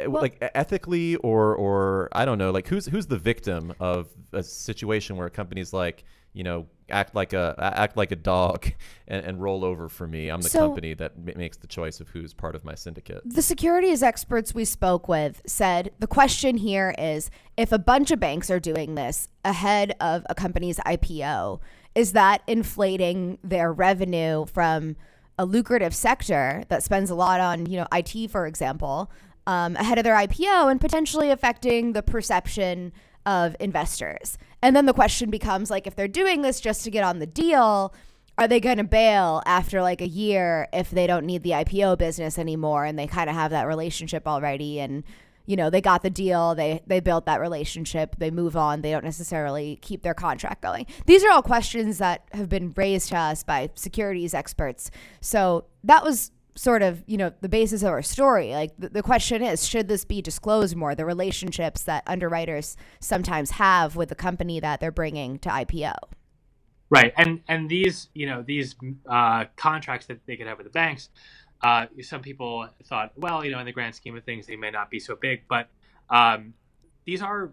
well, 0.07 0.21
like 0.21 0.37
ethically 0.55 1.15
or 1.17 1.55
or 1.55 2.09
I 2.11 2.25
don't 2.25 2.37
know, 2.37 2.51
like 2.51 2.67
who's 2.67 2.85
who's 2.85 3.07
the 3.07 3.17
victim 3.17 3.73
of 3.79 4.09
a 4.31 4.43
situation 4.43 5.17
where 5.17 5.27
a 5.27 5.31
company's 5.31 5.73
like, 5.73 6.03
you 6.33 6.43
know, 6.43 6.67
act 6.89 7.15
like 7.15 7.33
a 7.33 7.55
act 7.57 7.97
like 7.97 8.11
a 8.11 8.15
dog 8.15 8.71
and, 9.07 9.25
and 9.25 9.41
roll 9.41 9.65
over 9.65 9.89
for 9.89 10.07
me. 10.07 10.29
I'm 10.29 10.41
the 10.41 10.49
so, 10.49 10.59
company 10.59 10.93
that 10.95 11.13
m- 11.15 11.37
makes 11.37 11.57
the 11.57 11.67
choice 11.67 11.99
of 11.99 12.09
who's 12.09 12.33
part 12.33 12.55
of 12.55 12.63
my 12.63 12.75
syndicate. 12.75 13.21
The 13.25 13.41
securities 13.41 14.03
experts 14.03 14.53
we 14.53 14.65
spoke 14.65 15.07
with 15.07 15.41
said 15.45 15.91
the 15.99 16.07
question 16.07 16.57
here 16.57 16.93
is 16.97 17.31
if 17.57 17.71
a 17.71 17.79
bunch 17.79 18.11
of 18.11 18.19
banks 18.19 18.49
are 18.49 18.59
doing 18.59 18.95
this 18.95 19.27
ahead 19.43 19.95
of 19.99 20.25
a 20.29 20.35
company's 20.35 20.77
IPO, 20.79 21.59
is 21.95 22.13
that 22.13 22.41
inflating 22.47 23.39
their 23.43 23.73
revenue 23.73 24.45
from 24.45 24.95
a 25.37 25.45
lucrative 25.45 25.95
sector 25.95 26.63
that 26.67 26.83
spends 26.83 27.09
a 27.09 27.15
lot 27.15 27.39
on, 27.39 27.65
you 27.65 27.77
know, 27.77 27.87
IT, 27.93 28.29
for 28.29 28.45
example, 28.45 29.09
um, 29.49 29.75
ahead 29.77 29.97
of 29.97 30.03
their 30.03 30.15
IPO 30.15 30.69
and 30.69 30.79
potentially 30.79 31.31
affecting 31.31 31.93
the 31.93 32.03
perception 32.03 32.93
of 33.25 33.55
investors. 33.59 34.37
And 34.61 34.75
then 34.75 34.85
the 34.85 34.93
question 34.93 35.31
becomes 35.31 35.71
like, 35.71 35.87
if 35.87 35.95
they're 35.95 36.07
doing 36.07 36.43
this 36.43 36.59
just 36.59 36.83
to 36.83 36.91
get 36.91 37.03
on 37.03 37.17
the 37.17 37.25
deal, 37.25 37.91
are 38.37 38.47
they 38.47 38.59
going 38.59 38.77
to 38.77 38.83
bail 38.83 39.41
after 39.47 39.81
like 39.81 40.01
a 40.01 40.07
year 40.07 40.67
if 40.71 40.91
they 40.91 41.07
don't 41.07 41.25
need 41.25 41.41
the 41.41 41.49
IPO 41.49 41.97
business 41.97 42.37
anymore 42.37 42.85
and 42.85 42.99
they 42.99 43.07
kind 43.07 43.27
of 43.27 43.35
have 43.35 43.49
that 43.49 43.63
relationship 43.63 44.27
already 44.27 44.79
and 44.79 45.03
you 45.47 45.55
know 45.55 45.71
they 45.71 45.81
got 45.81 46.03
the 46.03 46.09
deal 46.11 46.53
they 46.55 46.81
they 46.85 46.99
built 46.99 47.25
that 47.25 47.41
relationship 47.41 48.15
they 48.19 48.29
move 48.31 48.55
on 48.55 48.81
they 48.81 48.91
don't 48.91 49.03
necessarily 49.03 49.77
keep 49.81 50.03
their 50.03 50.13
contract 50.13 50.61
going 50.61 50.85
these 51.05 51.23
are 51.23 51.31
all 51.31 51.41
questions 51.41 51.97
that 51.97 52.23
have 52.31 52.47
been 52.47 52.71
raised 52.77 53.09
to 53.09 53.17
us 53.17 53.43
by 53.43 53.69
securities 53.75 54.33
experts 54.33 54.91
so 55.21 55.65
that 55.83 56.03
was 56.03 56.31
sort 56.59 56.81
of 56.81 57.03
you 57.07 57.15
know 57.15 57.31
the 57.39 57.47
basis 57.47 57.83
of 57.83 57.89
our 57.89 58.01
story 58.01 58.51
like 58.51 58.71
the, 58.77 58.89
the 58.89 59.01
question 59.01 59.41
is 59.41 59.65
should 59.65 59.87
this 59.87 60.03
be 60.03 60.21
disclosed 60.21 60.75
more 60.75 60.93
the 60.93 61.05
relationships 61.05 61.83
that 61.83 62.03
underwriters 62.05 62.75
sometimes 62.99 63.51
have 63.51 63.95
with 63.95 64.09
the 64.09 64.15
company 64.15 64.59
that 64.59 64.81
they're 64.81 64.91
bringing 64.91 65.39
to 65.39 65.47
ipo 65.49 65.93
right 66.89 67.13
and 67.15 67.41
and 67.47 67.69
these 67.69 68.09
you 68.13 68.25
know 68.25 68.43
these 68.45 68.75
uh, 69.07 69.45
contracts 69.55 70.07
that 70.07 70.19
they 70.25 70.35
could 70.35 70.47
have 70.47 70.57
with 70.57 70.67
the 70.67 70.71
banks 70.71 71.09
uh, 71.61 71.87
some 72.01 72.21
people 72.21 72.67
thought, 72.85 73.11
well, 73.17 73.43
you 73.43 73.51
know, 73.51 73.59
in 73.59 73.65
the 73.65 73.71
grand 73.71 73.93
scheme 73.93 74.15
of 74.15 74.23
things, 74.23 74.47
they 74.47 74.55
may 74.55 74.71
not 74.71 74.89
be 74.89 74.99
so 74.99 75.15
big, 75.15 75.41
but 75.49 75.67
um, 76.09 76.53
these 77.05 77.21
are 77.21 77.51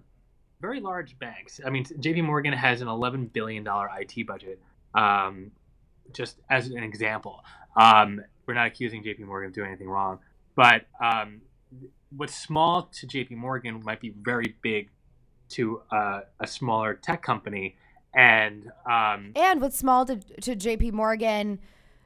very 0.60 0.80
large 0.80 1.18
banks. 1.18 1.60
I 1.64 1.70
mean, 1.70 1.84
J.P. 1.98 2.22
Morgan 2.22 2.52
has 2.52 2.80
an 2.80 2.88
11 2.88 3.26
billion 3.26 3.64
dollar 3.64 3.88
IT 3.98 4.26
budget. 4.26 4.60
Um, 4.94 5.50
just 6.12 6.38
as 6.48 6.68
an 6.68 6.84
example, 6.84 7.44
um, 7.76 8.22
we're 8.46 8.54
not 8.54 8.66
accusing 8.66 9.02
J.P. 9.02 9.24
Morgan 9.24 9.48
of 9.48 9.54
doing 9.54 9.68
anything 9.68 9.88
wrong, 9.88 10.20
but 10.54 10.86
um, 11.02 11.40
what's 12.16 12.34
small 12.34 12.82
to 12.82 13.06
J.P. 13.06 13.34
Morgan 13.34 13.82
might 13.84 14.00
be 14.00 14.10
very 14.10 14.54
big 14.62 14.90
to 15.50 15.82
uh, 15.90 16.20
a 16.40 16.46
smaller 16.46 16.94
tech 16.94 17.22
company, 17.22 17.76
and 18.14 18.70
um, 18.90 19.32
and 19.36 19.60
what's 19.60 19.78
small 19.78 20.06
to 20.06 20.16
to 20.16 20.54
J.P. 20.54 20.92
Morgan 20.92 21.58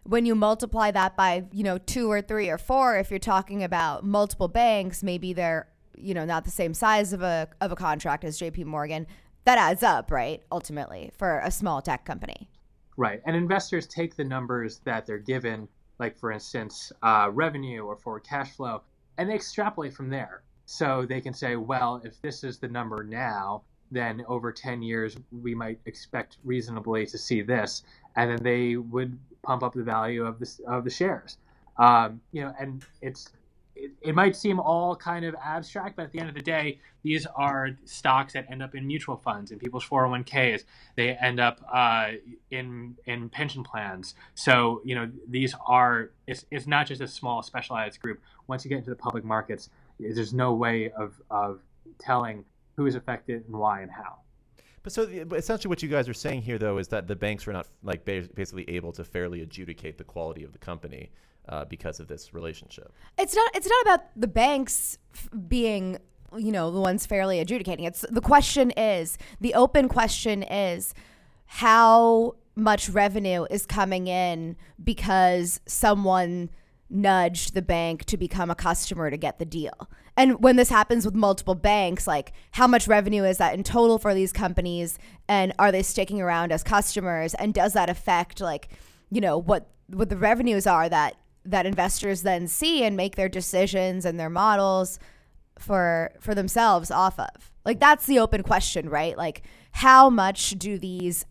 when 0.04 0.24
you 0.24 0.34
multiply 0.34 0.90
that 0.90 1.16
by 1.16 1.44
you 1.52 1.62
know 1.62 1.78
two 1.78 2.10
or 2.10 2.22
three 2.22 2.48
or 2.48 2.58
four 2.58 2.96
if 2.96 3.10
you're 3.10 3.18
talking 3.18 3.62
about 3.62 4.04
multiple 4.04 4.48
banks 4.48 5.02
maybe 5.02 5.32
they're 5.32 5.68
you 5.96 6.14
know 6.14 6.24
not 6.24 6.44
the 6.44 6.50
same 6.50 6.74
size 6.74 7.12
of 7.12 7.22
a 7.22 7.48
of 7.60 7.72
a 7.72 7.76
contract 7.76 8.24
as 8.24 8.38
JP 8.38 8.64
Morgan 8.64 9.06
that 9.44 9.58
adds 9.58 9.82
up 9.82 10.10
right 10.10 10.42
ultimately 10.50 11.10
for 11.16 11.40
a 11.40 11.50
small 11.50 11.82
tech 11.82 12.04
company 12.04 12.48
right 12.96 13.20
and 13.26 13.36
investors 13.36 13.86
take 13.86 14.16
the 14.16 14.24
numbers 14.24 14.80
that 14.84 15.06
they're 15.06 15.18
given 15.18 15.68
like 16.00 16.18
for 16.18 16.32
instance 16.32 16.92
uh, 17.02 17.30
revenue 17.32 17.82
or 17.82 17.96
forward 17.96 18.24
cash 18.24 18.50
flow 18.50 18.82
and 19.18 19.30
they 19.30 19.34
extrapolate 19.34 19.94
from 19.94 20.10
there 20.10 20.42
so 20.64 21.06
they 21.08 21.20
can 21.20 21.34
say 21.34 21.54
well 21.54 22.00
if 22.04 22.20
this 22.22 22.42
is 22.42 22.58
the 22.58 22.68
number 22.68 23.04
now 23.04 23.62
then 23.92 24.24
over 24.28 24.52
10 24.52 24.82
years 24.82 25.16
we 25.42 25.54
might 25.54 25.78
expect 25.86 26.38
reasonably 26.44 27.06
to 27.06 27.18
see 27.18 27.42
this 27.42 27.82
and 28.16 28.30
then 28.30 28.42
they 28.42 28.76
would 28.76 29.18
pump 29.42 29.62
up 29.62 29.74
the 29.74 29.82
value 29.82 30.24
of 30.24 30.38
the 30.38 30.50
of 30.66 30.84
the 30.84 30.90
shares. 30.90 31.38
Um, 31.78 32.20
you 32.32 32.42
know, 32.42 32.54
and 32.58 32.84
it's 33.00 33.30
it, 34.02 34.14
might 34.14 34.36
seem 34.36 34.60
all 34.60 34.94
kind 34.96 35.24
of 35.24 35.34
abstract, 35.42 35.96
but 35.96 36.04
at 36.04 36.12
the 36.12 36.18
end 36.18 36.28
of 36.28 36.34
the 36.34 36.42
day, 36.42 36.78
these 37.02 37.26
are 37.26 37.70
stocks 37.84 38.32
that 38.34 38.50
end 38.50 38.62
up 38.62 38.74
in 38.74 38.86
mutual 38.86 39.16
funds, 39.16 39.50
in 39.50 39.58
people's 39.58 39.84
401ks. 39.84 40.64
They 40.96 41.10
end 41.10 41.40
up 41.40 41.60
uh, 41.72 42.12
in 42.50 42.96
in 43.06 43.28
pension 43.28 43.64
plans. 43.64 44.14
So 44.34 44.82
you 44.84 44.94
know, 44.94 45.10
these 45.28 45.54
are 45.66 46.10
it's, 46.26 46.44
it's 46.50 46.66
not 46.66 46.86
just 46.86 47.00
a 47.00 47.08
small 47.08 47.42
specialized 47.42 48.00
group. 48.00 48.20
Once 48.46 48.64
you 48.64 48.68
get 48.68 48.78
into 48.78 48.90
the 48.90 48.96
public 48.96 49.24
markets, 49.24 49.70
there's 49.98 50.34
no 50.34 50.54
way 50.54 50.90
of 50.90 51.20
of 51.30 51.60
telling 51.98 52.44
who 52.76 52.86
is 52.86 52.94
affected 52.94 53.44
and 53.46 53.56
why 53.56 53.82
and 53.82 53.90
how. 53.90 54.16
But 54.82 54.92
so 54.92 55.02
essentially, 55.02 55.68
what 55.68 55.82
you 55.82 55.88
guys 55.88 56.08
are 56.08 56.14
saying 56.14 56.42
here, 56.42 56.56
though, 56.56 56.78
is 56.78 56.88
that 56.88 57.06
the 57.06 57.16
banks 57.16 57.46
are 57.46 57.52
not 57.52 57.66
like 57.82 58.04
basically 58.04 58.68
able 58.70 58.92
to 58.92 59.04
fairly 59.04 59.42
adjudicate 59.42 59.98
the 59.98 60.04
quality 60.04 60.42
of 60.42 60.52
the 60.52 60.58
company 60.58 61.10
uh, 61.48 61.64
because 61.64 62.00
of 62.00 62.08
this 62.08 62.32
relationship. 62.34 62.92
It's 63.18 63.34
not. 63.34 63.50
It's 63.54 63.68
not 63.68 63.82
about 63.82 64.00
the 64.16 64.28
banks 64.28 64.98
being, 65.48 65.98
you 66.36 66.52
know, 66.52 66.70
the 66.70 66.80
ones 66.80 67.06
fairly 67.06 67.40
adjudicating. 67.40 67.84
It's 67.84 68.04
the 68.08 68.20
question 68.20 68.70
is 68.72 69.18
the 69.40 69.54
open 69.54 69.88
question 69.88 70.42
is 70.42 70.94
how 71.46 72.36
much 72.54 72.88
revenue 72.88 73.46
is 73.50 73.66
coming 73.66 74.06
in 74.06 74.56
because 74.82 75.60
someone 75.66 76.50
nudged 76.90 77.54
the 77.54 77.62
bank 77.62 78.04
to 78.04 78.16
become 78.16 78.50
a 78.50 78.54
customer 78.54 79.10
to 79.10 79.16
get 79.16 79.38
the 79.38 79.44
deal. 79.44 79.88
And 80.16 80.42
when 80.42 80.56
this 80.56 80.68
happens 80.68 81.04
with 81.04 81.14
multiple 81.14 81.54
banks, 81.54 82.06
like 82.06 82.32
how 82.52 82.66
much 82.66 82.88
revenue 82.88 83.24
is 83.24 83.38
that 83.38 83.54
in 83.54 83.62
total 83.62 83.98
for 83.98 84.12
these 84.12 84.32
companies 84.32 84.98
and 85.28 85.52
are 85.58 85.72
they 85.72 85.82
sticking 85.82 86.20
around 86.20 86.52
as 86.52 86.62
customers 86.62 87.32
and 87.34 87.54
does 87.54 87.72
that 87.74 87.88
affect 87.88 88.40
like, 88.40 88.68
you 89.10 89.20
know, 89.20 89.38
what 89.38 89.68
what 89.86 90.08
the 90.08 90.16
revenues 90.16 90.66
are 90.66 90.88
that 90.88 91.16
that 91.44 91.66
investors 91.66 92.22
then 92.22 92.46
see 92.46 92.84
and 92.84 92.96
make 92.96 93.16
their 93.16 93.28
decisions 93.28 94.04
and 94.04 94.18
their 94.18 94.30
models 94.30 94.98
for 95.58 96.12
for 96.20 96.34
themselves 96.34 96.90
off 96.90 97.18
of. 97.18 97.52
Like 97.64 97.80
that's 97.80 98.06
the 98.06 98.18
open 98.18 98.42
question, 98.42 98.88
right? 98.88 99.16
Like 99.16 99.42
how 99.72 100.10
much 100.10 100.50
do 100.50 100.78
these 100.78 101.24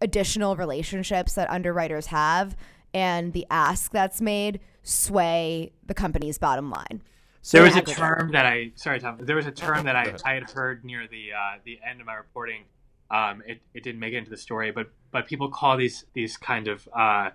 additional 0.00 0.56
relationships 0.56 1.34
that 1.34 1.50
underwriters 1.50 2.06
have 2.06 2.56
and 2.92 3.32
the 3.32 3.46
ask 3.50 3.90
that's 3.92 4.20
made 4.20 4.60
sway 4.82 5.72
the 5.84 5.94
company's 5.94 6.38
bottom 6.38 6.70
line. 6.70 7.02
So 7.42 7.58
there 7.58 7.66
was 7.66 7.76
a 7.76 7.82
term 7.82 8.32
that 8.32 8.44
I 8.44 8.72
sorry 8.74 8.98
Tom. 8.98 9.18
There 9.20 9.36
was 9.36 9.46
a 9.46 9.52
term 9.52 9.84
that 9.84 9.94
I, 9.94 10.14
I 10.24 10.34
had 10.34 10.50
heard 10.50 10.84
near 10.84 11.06
the 11.08 11.32
uh, 11.32 11.58
the 11.64 11.78
end 11.88 12.00
of 12.00 12.06
my 12.06 12.14
reporting. 12.14 12.62
Um, 13.08 13.40
it, 13.46 13.60
it 13.72 13.84
didn't 13.84 14.00
make 14.00 14.14
it 14.14 14.16
into 14.16 14.30
the 14.30 14.36
story, 14.36 14.72
but 14.72 14.90
but 15.12 15.28
people 15.28 15.48
call 15.48 15.76
these 15.76 16.04
these 16.12 16.36
kind 16.36 16.66
of 16.66 16.88
uh, 16.92 17.30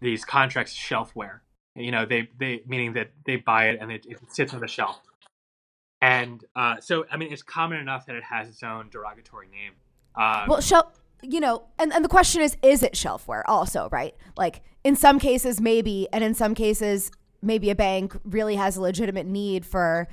these 0.00 0.24
contracts 0.24 0.76
shelfware. 0.76 1.40
You 1.74 1.90
know, 1.90 2.04
they 2.04 2.28
they 2.38 2.62
meaning 2.66 2.92
that 2.94 3.10
they 3.24 3.36
buy 3.36 3.68
it 3.70 3.78
and 3.80 3.90
it, 3.90 4.04
it 4.06 4.18
sits 4.28 4.52
on 4.52 4.60
the 4.60 4.68
shelf. 4.68 5.00
And 6.02 6.44
uh, 6.56 6.80
so, 6.80 7.06
I 7.10 7.16
mean, 7.16 7.32
it's 7.32 7.42
common 7.44 7.78
enough 7.78 8.06
that 8.06 8.16
it 8.16 8.24
has 8.24 8.48
its 8.48 8.62
own 8.62 8.88
derogatory 8.90 9.46
name. 9.48 9.72
Um, 10.16 10.48
well, 10.48 10.60
shelf, 10.60 11.00
you 11.22 11.38
know, 11.38 11.62
and, 11.78 11.92
and 11.92 12.04
the 12.04 12.08
question 12.08 12.42
is, 12.42 12.56
is 12.60 12.82
it 12.82 12.94
shelfware 12.94 13.42
also, 13.46 13.88
right? 13.92 14.14
Like 14.36 14.62
in 14.82 14.96
some 14.96 15.20
cases, 15.20 15.60
maybe, 15.60 16.08
and 16.12 16.24
in 16.24 16.34
some 16.34 16.54
cases, 16.54 17.12
maybe 17.40 17.70
a 17.70 17.74
bank 17.74 18.16
really 18.24 18.56
has 18.56 18.76
a 18.76 18.82
legitimate 18.82 19.26
need 19.26 19.64
for 19.64 20.08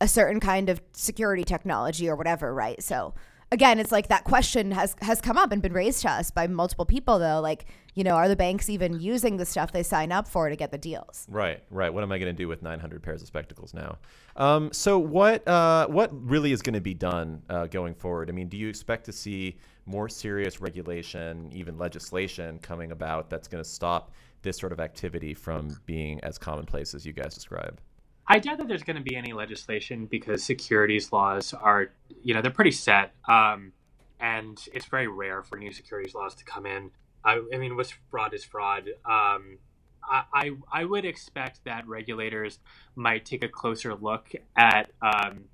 a 0.00 0.08
certain 0.08 0.40
kind 0.40 0.70
of 0.70 0.80
security 0.92 1.44
technology 1.44 2.08
or 2.08 2.16
whatever, 2.16 2.54
right? 2.54 2.82
So 2.82 3.14
again, 3.52 3.78
it's 3.78 3.92
like 3.92 4.08
that 4.08 4.24
question 4.24 4.70
has 4.70 4.96
has 5.02 5.20
come 5.20 5.36
up 5.36 5.52
and 5.52 5.60
been 5.60 5.74
raised 5.74 6.00
to 6.02 6.10
us 6.10 6.30
by 6.30 6.46
multiple 6.46 6.86
people 6.86 7.18
though, 7.18 7.40
like, 7.40 7.66
you 7.94 8.04
know, 8.04 8.12
are 8.12 8.28
the 8.28 8.36
banks 8.36 8.68
even 8.68 9.00
using 9.00 9.36
the 9.36 9.46
stuff 9.46 9.72
they 9.72 9.82
sign 9.82 10.12
up 10.12 10.28
for 10.28 10.48
to 10.48 10.56
get 10.56 10.70
the 10.70 10.78
deals? 10.78 11.26
Right, 11.28 11.62
right. 11.70 11.92
What 11.92 12.02
am 12.02 12.12
I 12.12 12.18
going 12.18 12.34
to 12.34 12.36
do 12.36 12.48
with 12.48 12.62
900 12.62 13.02
pairs 13.02 13.22
of 13.22 13.28
spectacles 13.28 13.74
now? 13.74 13.98
Um, 14.36 14.72
so 14.72 14.98
what 14.98 15.46
uh, 15.46 15.86
what 15.88 16.10
really 16.12 16.52
is 16.52 16.62
going 16.62 16.74
to 16.74 16.80
be 16.80 16.94
done 16.94 17.42
uh, 17.48 17.66
going 17.66 17.94
forward? 17.94 18.28
I 18.28 18.32
mean, 18.32 18.48
do 18.48 18.56
you 18.56 18.68
expect 18.68 19.04
to 19.06 19.12
see 19.12 19.58
more 19.86 20.08
serious 20.08 20.60
regulation, 20.60 21.50
even 21.52 21.76
legislation 21.78 22.58
coming 22.60 22.92
about 22.92 23.28
that's 23.28 23.48
going 23.48 23.62
to 23.62 23.68
stop 23.68 24.12
this 24.42 24.56
sort 24.56 24.72
of 24.72 24.80
activity 24.80 25.34
from 25.34 25.76
being 25.86 26.20
as 26.22 26.38
commonplace 26.38 26.94
as 26.94 27.04
you 27.04 27.12
guys 27.12 27.34
describe? 27.34 27.80
I 28.26 28.38
doubt 28.38 28.58
that 28.58 28.68
there's 28.68 28.84
going 28.84 28.96
to 28.96 29.02
be 29.02 29.16
any 29.16 29.32
legislation 29.32 30.06
because 30.06 30.44
securities 30.44 31.12
laws 31.12 31.52
are, 31.52 31.90
you 32.22 32.32
know, 32.32 32.40
they're 32.40 32.52
pretty 32.52 32.70
set, 32.70 33.12
um, 33.28 33.72
and 34.20 34.56
it's 34.72 34.86
very 34.86 35.08
rare 35.08 35.42
for 35.42 35.58
new 35.58 35.72
securities 35.72 36.14
laws 36.14 36.36
to 36.36 36.44
come 36.44 36.64
in. 36.64 36.92
I, 37.24 37.42
I 37.52 37.58
mean, 37.58 37.76
what's 37.76 37.92
fraud 38.10 38.34
is 38.34 38.44
fraud. 38.44 38.88
Um, 39.04 39.58
I, 40.02 40.50
I, 40.72 40.84
would 40.84 41.04
expect 41.04 41.64
that 41.66 41.86
regulators 41.86 42.58
might 42.96 43.24
take 43.24 43.44
a 43.44 43.48
closer 43.48 43.94
look 43.94 44.32
at, 44.56 44.90
um, 45.00 45.44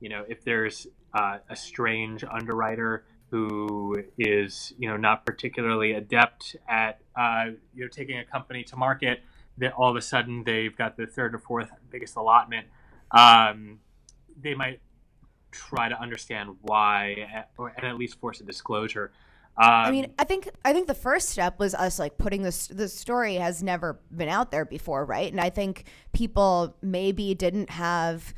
you 0.00 0.08
know, 0.08 0.24
if 0.26 0.42
there's 0.42 0.86
uh, 1.12 1.38
a 1.50 1.56
strange 1.56 2.24
underwriter 2.24 3.04
who 3.30 3.96
is 4.18 4.72
you 4.78 4.88
know 4.88 4.96
not 4.96 5.26
particularly 5.26 5.92
adept 5.92 6.56
at 6.68 7.00
uh, 7.16 7.46
you 7.74 7.82
know 7.82 7.88
taking 7.88 8.18
a 8.18 8.24
company 8.24 8.62
to 8.62 8.76
market 8.76 9.20
that 9.58 9.72
all 9.72 9.90
of 9.90 9.96
a 9.96 10.02
sudden 10.02 10.44
they've 10.44 10.76
got 10.76 10.96
the 10.96 11.06
third 11.06 11.34
or 11.34 11.38
fourth 11.38 11.70
biggest 11.90 12.16
allotment 12.16 12.66
um, 13.10 13.80
they 14.40 14.54
might 14.54 14.80
try 15.50 15.88
to 15.88 16.00
understand 16.00 16.50
why 16.62 17.44
or 17.56 17.72
and 17.76 17.84
at 17.86 17.96
least 17.96 18.20
force 18.20 18.40
a 18.40 18.44
disclosure 18.44 19.10
um, 19.58 19.70
I 19.70 19.90
mean, 19.90 20.12
I 20.18 20.24
think 20.24 20.50
I 20.64 20.72
think 20.72 20.86
the 20.86 20.94
first 20.94 21.30
step 21.30 21.58
was 21.58 21.74
us 21.74 21.98
like 21.98 22.18
putting 22.18 22.42
this. 22.42 22.66
The 22.66 22.88
story 22.88 23.36
has 23.36 23.62
never 23.62 23.98
been 24.14 24.28
out 24.28 24.50
there 24.50 24.66
before, 24.66 25.04
right? 25.04 25.30
And 25.30 25.40
I 25.40 25.48
think 25.48 25.84
people 26.12 26.76
maybe 26.82 27.34
didn't 27.34 27.70
have 27.70 28.34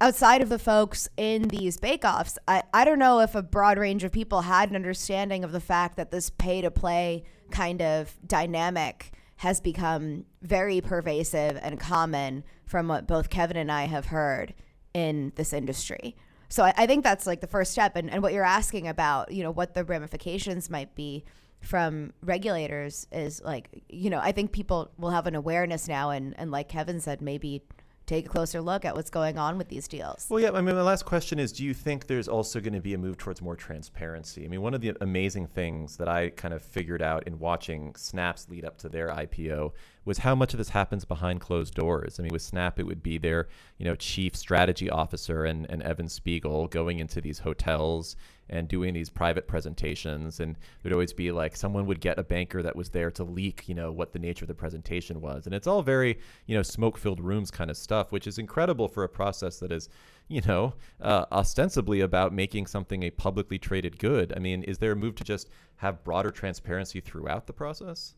outside 0.00 0.40
of 0.40 0.48
the 0.48 0.58
folks 0.58 1.08
in 1.16 1.48
these 1.48 1.76
bake-offs, 1.76 2.38
I, 2.46 2.62
I 2.72 2.84
don't 2.84 2.98
know 2.98 3.20
if 3.20 3.34
a 3.34 3.42
broad 3.42 3.78
range 3.78 4.04
of 4.04 4.12
people 4.12 4.42
had 4.42 4.70
an 4.70 4.76
understanding 4.76 5.44
of 5.44 5.52
the 5.52 5.60
fact 5.60 5.96
that 5.96 6.10
this 6.10 6.30
pay-to-play 6.30 7.24
kind 7.50 7.82
of 7.82 8.16
dynamic 8.26 9.12
has 9.36 9.60
become 9.60 10.24
very 10.42 10.80
pervasive 10.80 11.58
and 11.62 11.80
common 11.80 12.44
from 12.64 12.88
what 12.88 13.06
both 13.06 13.30
Kevin 13.30 13.56
and 13.56 13.72
I 13.72 13.84
have 13.84 14.06
heard 14.06 14.54
in 14.94 15.32
this 15.36 15.52
industry. 15.52 16.16
So 16.48 16.64
I, 16.64 16.74
I 16.76 16.86
think 16.86 17.04
that's 17.04 17.26
like 17.26 17.40
the 17.40 17.46
first 17.46 17.72
step. 17.72 17.96
And, 17.96 18.10
and 18.10 18.22
what 18.22 18.32
you're 18.32 18.44
asking 18.44 18.88
about, 18.88 19.32
you 19.32 19.42
know, 19.42 19.50
what 19.50 19.74
the 19.74 19.84
ramifications 19.84 20.70
might 20.70 20.94
be 20.94 21.24
from 21.60 22.12
regulators 22.22 23.06
is 23.10 23.42
like, 23.42 23.82
you 23.88 24.10
know, 24.10 24.20
I 24.20 24.32
think 24.32 24.52
people 24.52 24.90
will 24.96 25.10
have 25.10 25.26
an 25.26 25.34
awareness 25.34 25.88
now. 25.88 26.10
And, 26.10 26.34
and 26.38 26.50
like 26.50 26.68
Kevin 26.68 27.00
said, 27.00 27.20
maybe 27.20 27.62
take 28.08 28.26
a 28.26 28.28
closer 28.28 28.60
look 28.60 28.84
at 28.84 28.96
what's 28.96 29.10
going 29.10 29.38
on 29.38 29.58
with 29.58 29.68
these 29.68 29.86
deals. 29.86 30.26
Well, 30.28 30.40
yeah. 30.40 30.50
I 30.50 30.60
mean, 30.60 30.74
my 30.74 30.82
last 30.82 31.04
question 31.04 31.38
is: 31.38 31.52
Do 31.52 31.64
you 31.64 31.74
think 31.74 32.06
there's 32.06 32.26
also 32.26 32.58
going 32.60 32.72
to 32.72 32.80
be 32.80 32.94
a 32.94 32.98
move 32.98 33.18
towards 33.18 33.40
more 33.40 33.54
transparency? 33.54 34.44
I 34.44 34.48
mean, 34.48 34.62
one 34.62 34.74
of 34.74 34.80
the 34.80 34.96
amazing 35.00 35.46
things 35.46 35.96
that 35.98 36.08
I 36.08 36.30
kind 36.30 36.54
of 36.54 36.62
figured 36.62 37.02
out 37.02 37.26
in 37.26 37.38
watching 37.38 37.94
Snap's 37.94 38.48
lead 38.48 38.64
up 38.64 38.78
to 38.78 38.88
their 38.88 39.08
IPO 39.08 39.72
was 40.04 40.18
how 40.18 40.34
much 40.34 40.54
of 40.54 40.58
this 40.58 40.70
happens 40.70 41.04
behind 41.04 41.40
closed 41.40 41.74
doors. 41.74 42.18
I 42.18 42.22
mean, 42.22 42.32
with 42.32 42.42
Snap, 42.42 42.80
it 42.80 42.86
would 42.86 43.02
be 43.02 43.18
their 43.18 43.48
you 43.76 43.84
know 43.84 43.94
chief 43.94 44.34
strategy 44.34 44.90
officer 44.90 45.44
and, 45.44 45.66
and 45.70 45.82
Evan 45.82 46.08
Spiegel 46.08 46.66
going 46.66 46.98
into 46.98 47.20
these 47.20 47.40
hotels 47.40 48.16
and 48.50 48.68
doing 48.68 48.94
these 48.94 49.10
private 49.10 49.46
presentations. 49.46 50.40
And 50.40 50.56
there'd 50.82 50.92
always 50.92 51.12
be 51.12 51.30
like 51.30 51.56
someone 51.56 51.86
would 51.86 52.00
get 52.00 52.18
a 52.18 52.24
banker 52.24 52.62
that 52.62 52.76
was 52.76 52.90
there 52.90 53.10
to 53.12 53.24
leak 53.24 53.68
you 53.68 53.74
know 53.74 53.92
what 53.92 54.12
the 54.12 54.18
nature 54.18 54.44
of 54.44 54.48
the 54.48 54.54
presentation 54.54 55.20
was. 55.20 55.46
And 55.46 55.54
it's 55.54 55.66
all 55.66 55.82
very 55.82 56.18
you 56.46 56.56
know 56.56 56.62
smoke 56.62 56.98
filled 56.98 57.20
rooms 57.20 57.50
kind 57.50 57.70
of 57.70 57.76
stuff 57.76 58.12
which 58.12 58.26
is 58.26 58.38
incredible 58.38 58.88
for 58.88 59.04
a 59.04 59.08
process 59.08 59.58
that 59.60 59.72
is 59.72 59.88
you 60.28 60.40
know 60.42 60.74
uh, 61.00 61.26
ostensibly 61.32 62.00
about 62.00 62.32
making 62.32 62.66
something 62.66 63.02
a 63.02 63.10
publicly 63.10 63.58
traded 63.58 63.98
good. 63.98 64.32
I 64.36 64.38
mean 64.38 64.62
is 64.64 64.78
there 64.78 64.92
a 64.92 64.96
move 64.96 65.14
to 65.16 65.24
just 65.24 65.48
have 65.76 66.04
broader 66.04 66.30
transparency 66.30 67.00
throughout 67.00 67.46
the 67.46 67.52
process? 67.52 68.14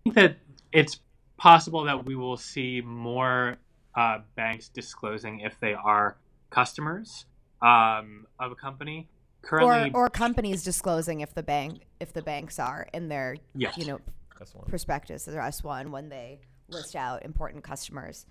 I 0.00 0.10
think 0.10 0.14
that 0.14 0.36
it's 0.72 1.00
possible 1.36 1.84
that 1.84 2.04
we 2.06 2.16
will 2.16 2.36
see 2.36 2.80
more 2.80 3.58
uh, 3.94 4.18
banks 4.34 4.68
disclosing 4.68 5.40
if 5.40 5.58
they 5.60 5.74
are 5.74 6.16
customers 6.50 7.26
um, 7.62 8.26
of 8.38 8.52
a 8.52 8.54
company. 8.54 9.08
Currently, 9.42 9.92
or 9.94 10.06
or 10.06 10.10
companies 10.10 10.64
disclosing 10.64 11.20
if 11.20 11.32
the 11.32 11.42
bank 11.42 11.82
if 12.00 12.12
the 12.12 12.22
banks 12.22 12.58
are 12.58 12.88
in 12.92 13.08
their 13.08 13.36
Yes. 13.54 13.78
you 13.78 13.86
know 13.86 14.00
that's 14.36 14.54
one 14.54 14.64
prospectus 14.66 15.28
or 15.28 15.40
S 15.40 15.62
one 15.62 15.92
when 15.92 16.08
they 16.08 16.40
list 16.68 16.96
out 16.96 17.24
important 17.24 17.62
customers. 17.62 18.26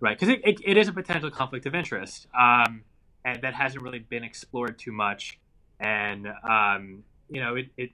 right? 0.00 0.18
Because 0.18 0.34
it, 0.34 0.40
it, 0.44 0.60
it 0.64 0.76
is 0.76 0.88
a 0.88 0.92
potential 0.92 1.30
conflict 1.30 1.66
of 1.66 1.74
interest, 1.74 2.26
um, 2.38 2.82
and 3.24 3.40
that 3.42 3.54
hasn't 3.54 3.82
really 3.82 3.98
been 3.98 4.24
explored 4.24 4.78
too 4.78 4.92
much. 4.92 5.38
And 5.80 6.28
um, 6.48 7.04
you 7.30 7.40
know, 7.40 7.54
it, 7.56 7.68
it, 7.76 7.90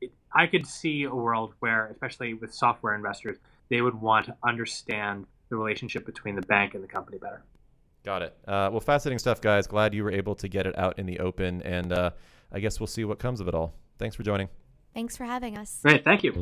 it 0.00 0.12
I 0.34 0.46
could 0.46 0.66
see 0.66 1.04
a 1.04 1.14
world 1.14 1.54
where, 1.60 1.86
especially 1.86 2.34
with 2.34 2.54
software 2.54 2.94
investors, 2.94 3.38
they 3.70 3.80
would 3.80 4.00
want 4.00 4.26
to 4.26 4.36
understand 4.44 5.26
the 5.48 5.56
relationship 5.56 6.04
between 6.06 6.34
the 6.36 6.42
bank 6.42 6.74
and 6.74 6.82
the 6.82 6.88
company 6.88 7.18
better. 7.18 7.42
Got 8.04 8.22
it. 8.22 8.36
Uh, 8.46 8.68
well, 8.70 8.80
fascinating 8.80 9.18
stuff, 9.18 9.40
guys. 9.40 9.66
Glad 9.66 9.94
you 9.94 10.02
were 10.02 10.10
able 10.10 10.34
to 10.36 10.48
get 10.48 10.66
it 10.66 10.76
out 10.76 10.98
in 10.98 11.06
the 11.06 11.20
open, 11.20 11.62
and 11.62 11.92
uh, 11.92 12.10
I 12.50 12.60
guess 12.60 12.80
we'll 12.80 12.88
see 12.88 13.04
what 13.04 13.18
comes 13.18 13.40
of 13.40 13.48
it 13.48 13.54
all. 13.54 13.74
Thanks 13.98 14.16
for 14.16 14.22
joining. 14.22 14.48
Thanks 14.92 15.16
for 15.16 15.24
having 15.24 15.56
us. 15.56 15.78
Great, 15.82 16.04
thank 16.04 16.22
you. 16.22 16.32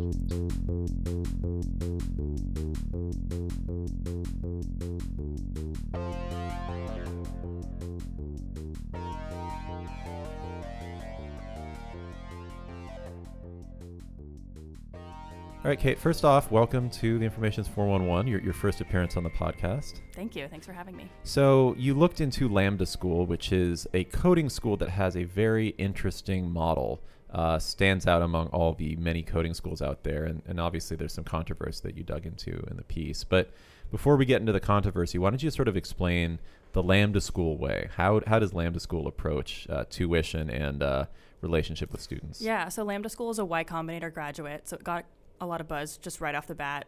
All 15.62 15.68
right, 15.68 15.78
Kate. 15.78 15.98
First 15.98 16.24
off, 16.24 16.50
welcome 16.50 16.88
to 16.88 17.18
the 17.18 17.24
Information's 17.26 17.68
411, 17.68 18.26
your, 18.26 18.40
your 18.40 18.54
first 18.54 18.80
appearance 18.80 19.18
on 19.18 19.24
the 19.24 19.28
podcast. 19.28 20.00
Thank 20.14 20.34
you. 20.34 20.48
Thanks 20.48 20.64
for 20.64 20.72
having 20.72 20.96
me. 20.96 21.10
So, 21.22 21.74
you 21.76 21.92
looked 21.92 22.22
into 22.22 22.48
Lambda 22.48 22.86
School, 22.86 23.26
which 23.26 23.52
is 23.52 23.86
a 23.92 24.04
coding 24.04 24.48
school 24.48 24.78
that 24.78 24.88
has 24.88 25.18
a 25.18 25.24
very 25.24 25.68
interesting 25.76 26.50
model. 26.50 27.02
Uh, 27.30 27.58
stands 27.58 28.06
out 28.06 28.22
among 28.22 28.46
all 28.48 28.72
the 28.72 28.96
many 28.96 29.22
coding 29.22 29.52
schools 29.52 29.82
out 29.82 30.02
there, 30.02 30.24
and, 30.24 30.40
and 30.48 30.58
obviously 30.58 30.96
there's 30.96 31.12
some 31.12 31.24
controversy 31.24 31.80
that 31.84 31.94
you 31.94 32.04
dug 32.04 32.24
into 32.24 32.66
in 32.70 32.78
the 32.78 32.82
piece. 32.82 33.22
But 33.22 33.50
before 33.90 34.16
we 34.16 34.24
get 34.24 34.40
into 34.40 34.52
the 34.52 34.60
controversy, 34.60 35.18
why 35.18 35.28
don't 35.28 35.42
you 35.42 35.50
sort 35.50 35.68
of 35.68 35.76
explain 35.76 36.38
the 36.72 36.82
Lambda 36.82 37.20
School 37.20 37.58
way? 37.58 37.90
How, 37.98 38.22
how 38.26 38.38
does 38.38 38.54
Lambda 38.54 38.80
School 38.80 39.06
approach 39.06 39.66
uh, 39.68 39.84
tuition 39.90 40.48
and 40.48 40.82
uh, 40.82 41.04
relationship 41.42 41.92
with 41.92 42.00
students? 42.00 42.40
Yeah, 42.40 42.70
so 42.70 42.82
Lambda 42.82 43.10
School 43.10 43.28
is 43.28 43.38
a 43.38 43.44
Y 43.44 43.62
Combinator 43.62 44.12
graduate, 44.12 44.66
so 44.66 44.76
it 44.76 44.84
got 44.84 45.04
a 45.40 45.46
lot 45.46 45.60
of 45.60 45.68
buzz 45.68 45.96
just 45.96 46.20
right 46.20 46.34
off 46.34 46.46
the 46.46 46.54
bat 46.54 46.86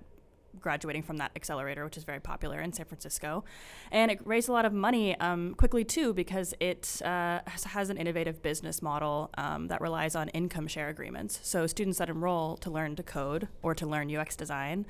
graduating 0.60 1.02
from 1.02 1.18
that 1.18 1.32
accelerator, 1.36 1.84
which 1.84 1.96
is 1.96 2.04
very 2.04 2.20
popular 2.20 2.60
in 2.60 2.72
San 2.72 2.86
Francisco. 2.86 3.44
And 3.90 4.10
it 4.10 4.20
raised 4.24 4.48
a 4.48 4.52
lot 4.52 4.64
of 4.64 4.72
money 4.72 5.18
um, 5.18 5.54
quickly, 5.54 5.84
too, 5.84 6.12
because 6.12 6.54
it 6.60 7.00
uh, 7.04 7.40
has, 7.46 7.90
an 7.90 7.96
innovative 7.96 8.42
business 8.42 8.80
model 8.80 9.30
um, 9.36 9.66
that 9.68 9.80
relies 9.80 10.14
on 10.14 10.28
income 10.28 10.68
share 10.68 10.88
agreements. 10.88 11.40
So 11.42 11.66
students 11.66 11.98
that 11.98 12.08
enroll 12.08 12.56
to 12.58 12.70
learn 12.70 12.96
to 12.96 13.02
code 13.02 13.48
or 13.62 13.74
to 13.74 13.86
learn 13.86 14.14
UX 14.14 14.36
design, 14.36 14.86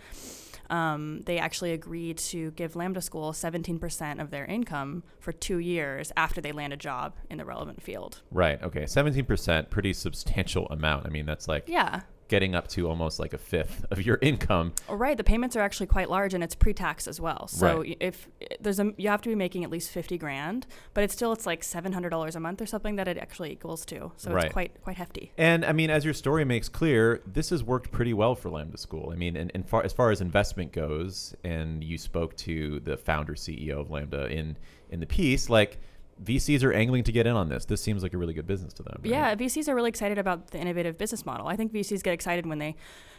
um, 0.68 1.22
they 1.26 1.38
actually 1.38 1.72
agree 1.72 2.12
to 2.14 2.50
give 2.52 2.76
Lambda 2.76 3.00
School 3.00 3.32
17% 3.32 4.20
of 4.20 4.30
their 4.30 4.44
income 4.44 5.02
for 5.20 5.32
two 5.32 5.58
years 5.58 6.12
after 6.16 6.40
they 6.40 6.52
land 6.52 6.72
a 6.72 6.76
job 6.76 7.14
in 7.30 7.38
the 7.38 7.44
relevant 7.44 7.82
field. 7.82 8.20
Right. 8.30 8.62
Okay. 8.62 8.84
17%, 8.84 9.70
pretty 9.70 9.92
substantial 9.92 10.66
amount. 10.68 11.06
I 11.06 11.08
mean, 11.08 11.26
that's 11.26 11.48
like 11.48 11.64
Yeah. 11.66 12.02
Getting 12.32 12.54
up 12.54 12.66
to 12.66 12.88
almost 12.88 13.18
like 13.20 13.34
a 13.34 13.38
fifth 13.38 13.84
of 13.90 14.00
your 14.06 14.18
income. 14.22 14.72
Oh, 14.88 14.94
Right, 14.94 15.18
the 15.18 15.22
payments 15.22 15.54
are 15.54 15.60
actually 15.60 15.86
quite 15.88 16.08
large, 16.08 16.32
and 16.32 16.42
it's 16.42 16.54
pre-tax 16.54 17.06
as 17.06 17.20
well. 17.20 17.46
So 17.46 17.80
Right. 17.82 17.96
if 18.00 18.26
there's 18.58 18.80
a, 18.80 18.94
you 18.96 19.10
have 19.10 19.20
to 19.22 19.28
be 19.28 19.34
making 19.34 19.64
at 19.64 19.70
least 19.70 19.90
fifty 19.90 20.16
grand, 20.16 20.66
but 20.94 21.04
it's 21.04 21.12
still 21.12 21.32
it's 21.32 21.44
like 21.44 21.62
seven 21.62 21.92
hundred 21.92 22.08
dollars 22.08 22.34
a 22.34 22.40
month 22.40 22.62
or 22.62 22.66
something 22.66 22.96
that 22.96 23.06
it 23.06 23.18
actually 23.18 23.52
equals 23.52 23.84
to. 23.86 24.12
So 24.16 24.32
Right. 24.32 24.46
it's 24.46 24.52
quite 24.54 24.82
quite 24.82 24.96
hefty. 24.96 25.30
And 25.36 25.62
I 25.66 25.72
mean, 25.72 25.90
as 25.90 26.06
your 26.06 26.14
story 26.14 26.46
makes 26.46 26.70
clear, 26.70 27.20
this 27.26 27.50
has 27.50 27.62
worked 27.62 27.92
pretty 27.92 28.14
well 28.14 28.34
for 28.34 28.48
Lambda 28.48 28.78
School. 28.78 29.10
I 29.12 29.16
mean, 29.16 29.36
and, 29.36 29.50
and 29.54 29.68
far, 29.68 29.84
as 29.84 29.92
far 29.92 30.10
as 30.10 30.22
investment 30.22 30.72
goes, 30.72 31.34
and 31.44 31.84
you 31.84 31.98
spoke 31.98 32.34
to 32.38 32.80
the 32.80 32.96
founder 32.96 33.34
CEO 33.34 33.78
of 33.78 33.90
Lambda 33.90 34.28
in 34.28 34.56
in 34.88 35.00
the 35.00 35.06
piece, 35.06 35.50
like 35.50 35.78
VCs 36.24 36.62
are 36.64 36.72
angling 36.72 37.04
to 37.04 37.12
get 37.12 37.26
in 37.26 37.34
on 37.34 37.48
this. 37.48 37.64
This 37.64 37.80
seems 37.80 38.02
like 38.02 38.14
a 38.14 38.18
really 38.18 38.34
good 38.34 38.46
business 38.46 38.72
to 38.74 38.82
them. 38.82 38.96
right? 38.98 39.10
Yeah, 39.10 39.34
VCs 39.34 39.68
are 39.68 39.74
really 39.74 39.88
excited 39.88 40.18
about 40.18 40.50
the 40.50 40.58
innovative 40.58 40.98
business 40.98 41.26
model. 41.26 41.46
I 41.46 41.56
think 41.56 41.72
VCs 41.72 42.02
get 42.02 42.14
excited 42.14 42.46
when 42.46 42.58
they 42.58 42.76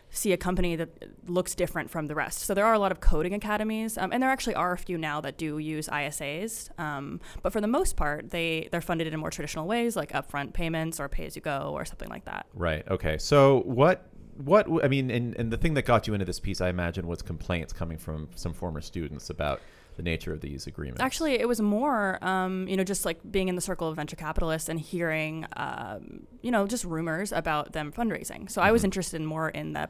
see 0.09 0.31
a 0.31 0.37
company 0.37 0.75
that 0.75 0.89
looks 1.27 1.55
different 1.55 1.89
from 1.89 2.05
the 2.05 2.15
rest. 2.15 2.39
So 2.39 2.53
there 2.53 2.65
are 2.65 2.73
a 2.73 2.79
lot 2.79 2.91
of 2.91 2.99
coding 2.99 3.33
academies, 3.33 3.97
um, 3.97 4.13
and 4.13 4.21
there 4.21 4.29
actually 4.29 4.55
are 4.55 4.73
a 4.73 4.77
few 4.77 4.97
now 4.97 5.19
that 5.21 5.37
do 5.37 5.57
use 5.57 5.87
ISAs. 5.87 6.69
Um, 6.79 7.19
but 7.41 7.51
for 7.51 7.61
the 7.61 7.67
most 7.67 7.95
part, 7.95 8.29
they 8.29 8.69
they're 8.71 8.81
funded 8.81 9.11
in 9.11 9.19
more 9.19 9.31
traditional 9.31 9.67
ways, 9.67 9.95
like 9.95 10.11
upfront 10.11 10.53
payments 10.53 10.99
or 10.99 11.09
pay 11.09 11.25
as 11.25 11.35
you 11.35 11.41
go 11.41 11.71
or 11.73 11.83
something 11.83 12.09
like 12.09 12.25
that. 12.25 12.45
Right. 12.53 12.87
Okay. 12.89 13.17
So 13.17 13.61
what? 13.61 14.07
What 14.37 14.67
I 14.83 14.87
mean, 14.87 15.11
and, 15.11 15.35
and 15.35 15.51
the 15.51 15.57
thing 15.57 15.75
that 15.75 15.83
got 15.83 16.07
you 16.07 16.15
into 16.15 16.25
this 16.25 16.39
piece, 16.39 16.59
I 16.59 16.69
imagine, 16.69 17.05
was 17.05 17.21
complaints 17.21 17.71
coming 17.71 17.99
from 17.99 18.29
some 18.33 18.51
former 18.51 18.81
students 18.81 19.29
about 19.29 19.61
the 19.95 20.03
nature 20.03 20.33
of 20.33 20.41
these 20.41 20.67
agreements. 20.67 21.01
Actually, 21.01 21.39
it 21.39 21.47
was 21.47 21.61
more, 21.61 22.23
um, 22.23 22.67
you 22.67 22.75
know, 22.75 22.83
just 22.83 23.05
like 23.05 23.19
being 23.29 23.47
in 23.47 23.55
the 23.55 23.61
circle 23.61 23.87
of 23.87 23.95
venture 23.95 24.15
capitalists 24.15 24.69
and 24.69 24.79
hearing, 24.79 25.45
um, 25.57 26.27
you 26.41 26.51
know, 26.51 26.67
just 26.67 26.83
rumors 26.83 27.31
about 27.31 27.73
them 27.73 27.91
fundraising. 27.91 28.49
So 28.49 28.61
I 28.61 28.71
was 28.71 28.83
interested 28.83 29.21
more 29.21 29.49
in 29.49 29.73
the 29.73 29.89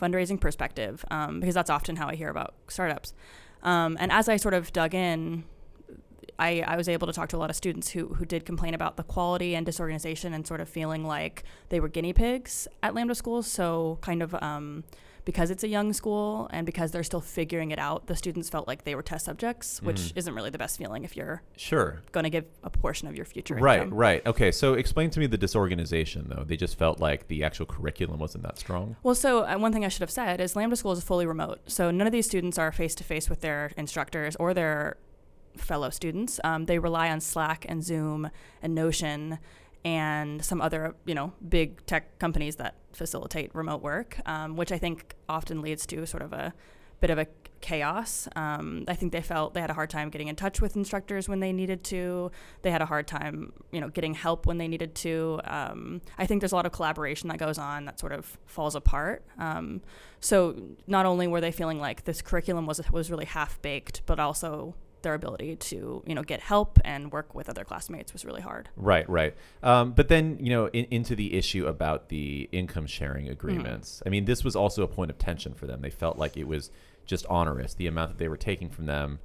fundraising 0.00 0.40
perspective 0.40 1.04
um, 1.10 1.40
because 1.40 1.54
that's 1.54 1.70
often 1.70 1.96
how 1.96 2.08
I 2.08 2.14
hear 2.14 2.28
about 2.28 2.54
startups. 2.68 3.14
Um, 3.62 3.96
and 4.00 4.12
as 4.12 4.28
I 4.28 4.36
sort 4.36 4.54
of 4.54 4.72
dug 4.72 4.94
in, 4.94 5.44
I, 6.38 6.64
I 6.66 6.76
was 6.76 6.88
able 6.88 7.06
to 7.06 7.12
talk 7.12 7.28
to 7.30 7.36
a 7.36 7.38
lot 7.38 7.50
of 7.50 7.56
students 7.56 7.90
who, 7.90 8.08
who 8.14 8.24
did 8.24 8.44
complain 8.44 8.74
about 8.74 8.96
the 8.96 9.04
quality 9.04 9.54
and 9.54 9.64
disorganization 9.64 10.34
and 10.34 10.46
sort 10.46 10.60
of 10.60 10.68
feeling 10.68 11.04
like 11.04 11.44
they 11.68 11.80
were 11.80 11.88
guinea 11.88 12.12
pigs 12.12 12.66
at 12.82 12.94
Lambda 12.94 13.14
schools. 13.14 13.46
So, 13.46 13.98
kind 14.00 14.22
of 14.22 14.34
um, 14.42 14.84
because 15.24 15.50
it's 15.50 15.64
a 15.64 15.68
young 15.68 15.92
school 15.92 16.48
and 16.52 16.66
because 16.66 16.90
they're 16.90 17.02
still 17.02 17.20
figuring 17.20 17.70
it 17.70 17.78
out, 17.78 18.06
the 18.06 18.16
students 18.16 18.50
felt 18.50 18.68
like 18.68 18.84
they 18.84 18.94
were 18.94 19.02
test 19.02 19.24
subjects, 19.24 19.80
which 19.82 19.96
Mm. 20.00 20.12
isn't 20.16 20.34
really 20.34 20.50
the 20.50 20.58
best 20.58 20.76
feeling 20.78 21.04
if 21.04 21.16
you're 21.16 21.42
sure. 21.56 22.02
going 22.12 22.24
to 22.24 22.30
give 22.30 22.44
a 22.62 22.70
portion 22.70 23.08
of 23.08 23.16
your 23.16 23.24
future 23.24 23.54
Right, 23.54 23.82
income. 23.82 23.96
right. 23.98 24.26
Okay, 24.26 24.50
so 24.52 24.74
explain 24.74 25.08
to 25.10 25.20
me 25.20 25.26
the 25.26 25.38
disorganization, 25.38 26.26
though. 26.28 26.44
They 26.44 26.56
just 26.56 26.76
felt 26.78 27.00
like 27.00 27.28
the 27.28 27.42
actual 27.42 27.66
curriculum 27.66 28.18
wasn't 28.20 28.44
that 28.44 28.58
strong. 28.58 28.96
Well, 29.02 29.14
so 29.14 29.44
uh, 29.46 29.56
one 29.56 29.72
thing 29.72 29.84
I 29.84 29.88
should 29.88 30.02
have 30.02 30.10
said 30.10 30.40
is 30.40 30.56
Lambda 30.56 30.76
School 30.76 30.92
is 30.92 31.02
fully 31.02 31.26
remote. 31.26 31.60
So 31.66 31.90
none 31.90 32.06
of 32.06 32.12
these 32.12 32.26
students 32.26 32.58
are 32.58 32.70
face 32.72 32.94
to 32.96 33.04
face 33.04 33.30
with 33.30 33.40
their 33.40 33.72
instructors 33.76 34.36
or 34.36 34.52
their 34.52 34.96
fellow 35.56 35.88
students. 35.88 36.40
Um, 36.42 36.66
they 36.66 36.78
rely 36.80 37.08
on 37.10 37.20
Slack 37.20 37.64
and 37.68 37.82
Zoom 37.84 38.28
and 38.60 38.74
Notion 38.74 39.38
and 39.84 40.44
some 40.44 40.60
other, 40.60 40.94
you 41.04 41.14
know, 41.14 41.32
big 41.46 41.84
tech 41.86 42.18
companies 42.18 42.56
that 42.56 42.76
facilitate 42.92 43.54
remote 43.54 43.82
work, 43.82 44.18
um, 44.26 44.56
which 44.56 44.72
I 44.72 44.78
think 44.78 45.14
often 45.28 45.60
leads 45.60 45.86
to 45.86 46.06
sort 46.06 46.22
of 46.22 46.32
a 46.32 46.54
bit 47.00 47.10
of 47.10 47.18
a 47.18 47.26
chaos. 47.60 48.28
Um, 48.36 48.84
I 48.88 48.94
think 48.94 49.12
they 49.12 49.22
felt 49.22 49.54
they 49.54 49.60
had 49.60 49.70
a 49.70 49.74
hard 49.74 49.88
time 49.88 50.10
getting 50.10 50.28
in 50.28 50.36
touch 50.36 50.60
with 50.60 50.76
instructors 50.76 51.28
when 51.28 51.40
they 51.40 51.52
needed 51.52 51.82
to. 51.84 52.30
They 52.62 52.70
had 52.70 52.82
a 52.82 52.86
hard 52.86 53.06
time, 53.06 53.52
you 53.72 53.80
know, 53.80 53.88
getting 53.88 54.14
help 54.14 54.46
when 54.46 54.58
they 54.58 54.68
needed 54.68 54.94
to. 54.96 55.40
Um, 55.44 56.02
I 56.18 56.26
think 56.26 56.40
there's 56.40 56.52
a 56.52 56.56
lot 56.56 56.66
of 56.66 56.72
collaboration 56.72 57.28
that 57.28 57.38
goes 57.38 57.58
on 57.58 57.86
that 57.86 57.98
sort 57.98 58.12
of 58.12 58.38
falls 58.46 58.74
apart. 58.74 59.24
Um, 59.38 59.80
so 60.20 60.56
not 60.86 61.06
only 61.06 61.26
were 61.26 61.40
they 61.40 61.52
feeling 61.52 61.78
like 61.78 62.04
this 62.04 62.20
curriculum 62.20 62.66
was 62.66 62.80
was 62.90 63.10
really 63.10 63.24
half 63.24 63.60
baked, 63.62 64.02
but 64.04 64.20
also 64.20 64.74
their 65.04 65.14
ability 65.14 65.54
to 65.56 66.02
you 66.04 66.14
know 66.14 66.22
get 66.22 66.40
help 66.40 66.80
and 66.84 67.12
work 67.12 67.34
with 67.34 67.48
other 67.48 67.62
classmates 67.64 68.12
was 68.12 68.24
really 68.24 68.40
hard. 68.40 68.68
Right, 68.76 69.08
right. 69.08 69.34
Um, 69.62 69.92
but 69.92 70.08
then, 70.08 70.38
you 70.40 70.50
know, 70.50 70.66
in, 70.66 70.86
into 70.90 71.14
the 71.14 71.34
issue 71.34 71.66
about 71.66 72.08
the 72.08 72.48
income 72.50 72.86
sharing 72.86 73.28
agreements. 73.28 74.02
I 74.04 74.08
mean, 74.08 74.24
this 74.24 74.42
was 74.42 74.56
also 74.56 74.82
a 74.82 74.88
point 74.88 75.10
of 75.10 75.18
tension 75.18 75.54
for 75.54 75.66
them. 75.66 75.80
They 75.80 75.90
felt 75.90 76.18
like 76.18 76.36
it 76.36 76.48
was 76.48 76.70
just 77.06 77.24
onerous, 77.30 77.74
the 77.74 77.86
amount 77.86 78.10
that 78.10 78.18
they 78.18 78.28
were 78.28 78.36
taking 78.36 78.70
from 78.70 78.86
them. 78.86 79.20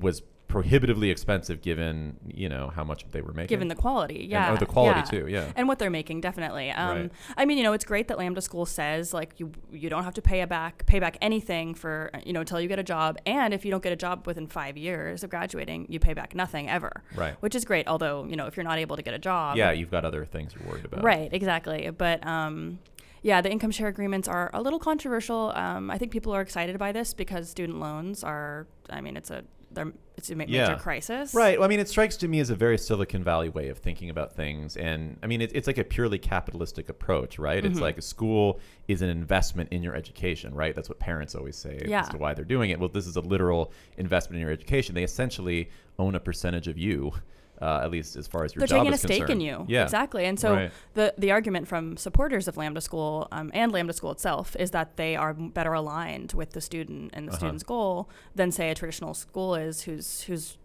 was 0.00 0.22
prohibitively 0.48 1.10
expensive 1.10 1.60
given 1.60 2.16
you 2.26 2.48
know 2.48 2.72
how 2.74 2.82
much 2.82 3.04
they 3.12 3.20
were 3.20 3.32
making. 3.34 3.48
Given 3.48 3.68
the 3.68 3.74
quality, 3.74 4.22
And- 4.22 4.30
yeah. 4.30 4.52
oh, 4.52 4.56
the 4.56 4.66
quality 4.66 5.00
yeah. 5.00 5.04
too, 5.20 5.26
yeah. 5.28 5.52
And 5.54 5.68
what 5.68 5.78
they're 5.78 5.90
making, 5.90 6.20
definitely. 6.22 6.70
Um, 6.70 6.88
Right. 6.98 7.10
I 7.36 7.44
mean, 7.44 7.58
you 7.58 7.64
know, 7.64 7.74
it's 7.74 7.84
great 7.84 8.08
that 8.08 8.18
Lambda 8.18 8.40
School 8.40 8.64
says 8.66 9.12
like 9.14 9.38
you 9.38 9.52
you 9.70 9.88
don't 9.90 10.04
have 10.04 10.14
to 10.14 10.22
pay 10.22 10.40
a 10.40 10.46
back 10.46 10.86
pay 10.86 10.98
back 10.98 11.18
anything 11.20 11.74
for 11.74 12.10
you 12.24 12.32
know 12.32 12.40
until 12.40 12.60
you 12.60 12.66
get 12.68 12.78
a 12.78 12.82
job, 12.82 13.18
and 13.26 13.52
if 13.54 13.64
you 13.64 13.70
don't 13.70 13.82
get 13.82 13.92
a 13.92 13.96
job 13.96 14.26
within 14.26 14.46
five 14.46 14.76
years 14.76 15.22
of 15.22 15.30
graduating, 15.30 15.86
you 15.90 16.00
pay 16.00 16.14
back 16.14 16.34
nothing 16.34 16.68
ever. 16.68 17.02
Right. 17.14 17.34
Which 17.40 17.54
is 17.54 17.64
great. 17.64 17.86
Although 17.86 18.24
you 18.24 18.36
know, 18.36 18.46
if 18.46 18.56
you're 18.56 18.64
not 18.64 18.78
able 18.78 18.96
to 18.96 19.02
get 19.02 19.14
a 19.14 19.18
job, 19.18 19.56
yeah, 19.56 19.70
you've 19.70 19.90
got 19.90 20.04
other 20.04 20.24
things 20.24 20.54
you're 20.54 20.66
worried 20.68 20.86
about. 20.86 21.04
Right, 21.04 21.28
exactly. 21.32 21.90
But 21.90 22.26
um, 22.26 22.78
yeah, 23.22 23.40
the 23.42 23.50
income 23.50 23.70
share 23.70 23.88
agreements 23.88 24.28
are 24.28 24.50
a 24.54 24.62
little 24.62 24.78
controversial. 24.78 25.52
Um, 25.54 25.90
I 25.90 25.98
think 25.98 26.10
people 26.10 26.32
are 26.34 26.40
excited 26.40 26.78
by 26.78 26.92
this 26.92 27.12
because 27.12 27.50
student 27.50 27.78
loans 27.80 28.24
are. 28.24 28.66
I 28.88 29.00
mean, 29.02 29.16
it's 29.16 29.30
a 29.30 29.44
they're, 29.70 29.92
it's 30.16 30.30
a 30.30 30.34
ma- 30.36 30.44
Yeah. 30.48 30.68
major 30.68 30.80
crisis. 30.80 31.34
Right. 31.34 31.58
Well, 31.58 31.66
I 31.66 31.68
mean, 31.68 31.80
it 31.80 31.88
strikes 31.88 32.16
to 32.18 32.28
me 32.28 32.40
as 32.40 32.50
a 32.50 32.54
very 32.56 32.78
Silicon 32.78 33.22
Valley 33.22 33.48
way 33.48 33.68
of 33.68 33.78
thinking 33.78 34.10
about 34.10 34.32
things, 34.34 34.76
and 34.76 35.16
I 35.22 35.26
mean, 35.26 35.40
it, 35.40 35.52
it's 35.54 35.66
like 35.66 35.78
a 35.78 35.84
purely 35.84 36.18
capitalistic 36.18 36.88
approach, 36.88 37.38
right? 37.38 37.62
Mm-hmm. 37.62 37.72
It's 37.72 37.80
like 37.80 37.98
a 37.98 38.02
school 38.02 38.60
is 38.88 39.02
an 39.02 39.08
investment 39.10 39.70
in 39.72 39.82
your 39.82 39.94
education, 39.94 40.54
right? 40.54 40.74
That's 40.74 40.88
what 40.88 40.98
parents 40.98 41.34
always 41.34 41.56
say 41.56 41.80
Yeah. 41.86 42.00
as 42.00 42.08
to 42.10 42.18
why 42.18 42.34
they're 42.34 42.44
doing 42.44 42.70
it. 42.70 42.78
Well, 42.80 42.88
this 42.88 43.06
is 43.06 43.16
a 43.16 43.20
literal 43.20 43.72
investment 43.96 44.36
in 44.36 44.42
your 44.42 44.52
education. 44.52 44.94
They 44.94 45.04
essentially 45.04 45.68
own 45.98 46.14
a 46.14 46.20
percentage 46.20 46.68
of 46.68 46.78
you, 46.78 47.12
uh, 47.60 47.80
at 47.82 47.90
least 47.90 48.16
as 48.16 48.26
far 48.26 48.44
as 48.44 48.54
your 48.54 48.60
They're 48.60 48.66
job 48.68 48.78
taking 48.80 48.92
a 48.92 48.94
is 48.94 49.00
stake 49.02 49.28
in 49.30 49.40
you. 49.40 49.64
Yeah. 49.68 49.82
Exactly. 49.84 50.24
And 50.26 50.38
so 50.38 50.54
Right. 50.54 50.70
the 50.94 51.14
the 51.18 51.30
argument 51.32 51.68
from 51.68 51.96
supporters 51.96 52.48
of 52.48 52.56
Lambda 52.56 52.80
School 52.80 53.28
um, 53.32 53.50
and 53.54 53.72
Lambda 53.72 53.92
School 53.92 54.12
itself 54.12 54.54
is 54.58 54.70
that 54.72 54.96
they 54.96 55.16
are 55.16 55.34
better 55.34 55.72
aligned 55.72 56.32
with 56.34 56.52
the 56.52 56.60
student 56.60 57.10
and 57.14 57.26
the 57.28 57.32
Uh-huh. 57.32 57.38
student's 57.38 57.64
goal 57.64 58.08
than 58.34 58.52
say 58.52 58.70
a 58.70 58.74
traditional 58.74 59.14
school 59.14 59.54
is, 59.54 59.82
who's 59.82 60.22
who's 60.22 60.56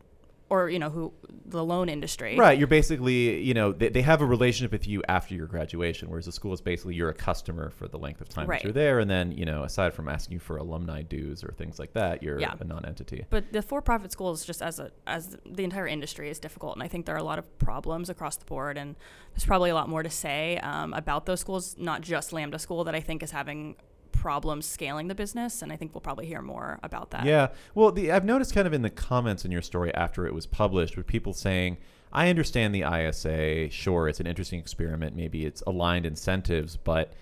or 0.54 0.70
you 0.70 0.78
know 0.80 0.90
who 0.90 1.12
the 1.46 1.64
loan 1.64 1.90
industry. 1.90 2.36
Right. 2.38 2.58
You're 2.58 2.68
basically, 2.68 3.42
you 3.42 3.54
know, 3.54 3.72
they, 3.74 3.90
they 3.90 4.02
have 4.02 4.22
a 4.22 4.26
relationship 4.26 4.72
with 4.72 4.88
you 4.88 5.04
after 5.08 5.36
your 5.36 5.46
graduation, 5.46 6.10
whereas 6.10 6.26
the 6.26 6.32
school 6.32 6.54
is 6.54 6.62
basically 6.62 6.96
you're 6.96 7.10
a 7.10 7.14
customer 7.14 7.70
for 7.70 7.88
the 7.88 7.98
length 7.98 8.22
of 8.22 8.30
time 8.30 8.48
Right. 8.48 8.60
that 8.60 8.64
you're 8.64 8.74
there. 8.74 9.00
And 9.00 9.10
then, 9.10 9.32
you 9.32 9.46
know, 9.46 9.64
aside 9.64 9.94
from 9.94 10.08
asking 10.08 10.34
you 10.36 10.40
for 10.40 10.58
alumni 10.58 11.02
dues 11.04 11.44
or 11.44 11.52
things 11.58 11.80
like 11.80 11.94
that, 11.94 12.24
you're 12.24 12.40
Yeah. 12.40 12.54
a 12.60 12.64
non 12.64 12.86
entity. 12.86 13.26
But 13.30 13.52
the 13.52 13.62
for-profit 13.62 14.12
schools, 14.12 14.46
just 14.46 14.62
as 14.62 14.80
a 14.80 14.92
as 15.06 15.38
the 15.46 15.64
entire 15.64 15.88
industry, 15.88 16.30
is 16.30 16.40
difficult, 16.40 16.76
and 16.76 16.84
I 16.84 16.88
think 16.88 17.06
there 17.06 17.16
are 17.16 17.20
a 17.20 17.24
lot 17.24 17.40
of 17.40 17.46
problems 17.60 18.10
across 18.10 18.36
the 18.38 18.46
board, 18.46 18.78
and 18.78 18.96
there's 19.34 19.46
probably 19.46 19.70
a 19.70 19.76
lot 19.76 19.90
more 19.90 20.04
to 20.04 20.10
say 20.10 20.58
um, 20.60 20.94
about 20.94 21.26
those 21.26 21.40
schools, 21.40 21.76
not 21.78 22.02
just 22.02 22.34
Lambda 22.34 22.58
School, 22.60 22.84
that 22.86 22.96
I 22.96 23.00
think 23.02 23.22
is 23.22 23.32
having 23.32 23.76
problems 24.14 24.66
scaling 24.66 25.10
the 25.10 25.16
business, 25.16 25.62
and 25.62 25.72
I 25.72 25.76
think 25.76 25.94
we'll 25.94 26.02
probably 26.02 26.26
hear 26.26 26.42
more 26.42 26.80
about 26.84 27.12
that. 27.12 27.26
Yeah. 27.26 27.50
Well, 27.76 27.92
the, 27.92 28.12
I've 28.12 28.24
noticed 28.24 28.54
kind 28.56 28.66
of 28.66 28.74
in 28.74 28.82
the 28.82 28.90
comments 28.90 29.44
in 29.44 29.52
your 29.52 29.62
story 29.62 29.94
after 29.94 30.26
it 30.26 30.34
was 30.34 30.46
published 30.46 30.96
with 30.96 31.06
people 31.06 31.34
saying, 31.34 31.78
I 32.14 32.30
understand 32.30 32.74
the 32.74 32.84
ISA. 32.84 33.70
Sure, 33.70 34.08
it's 34.08 34.20
an 34.20 34.28
interesting 34.28 34.60
experiment. 34.60 35.16
Maybe 35.16 35.46
it's 35.46 35.62
aligned 35.68 36.06
incentives, 36.06 36.78
but 36.78 37.14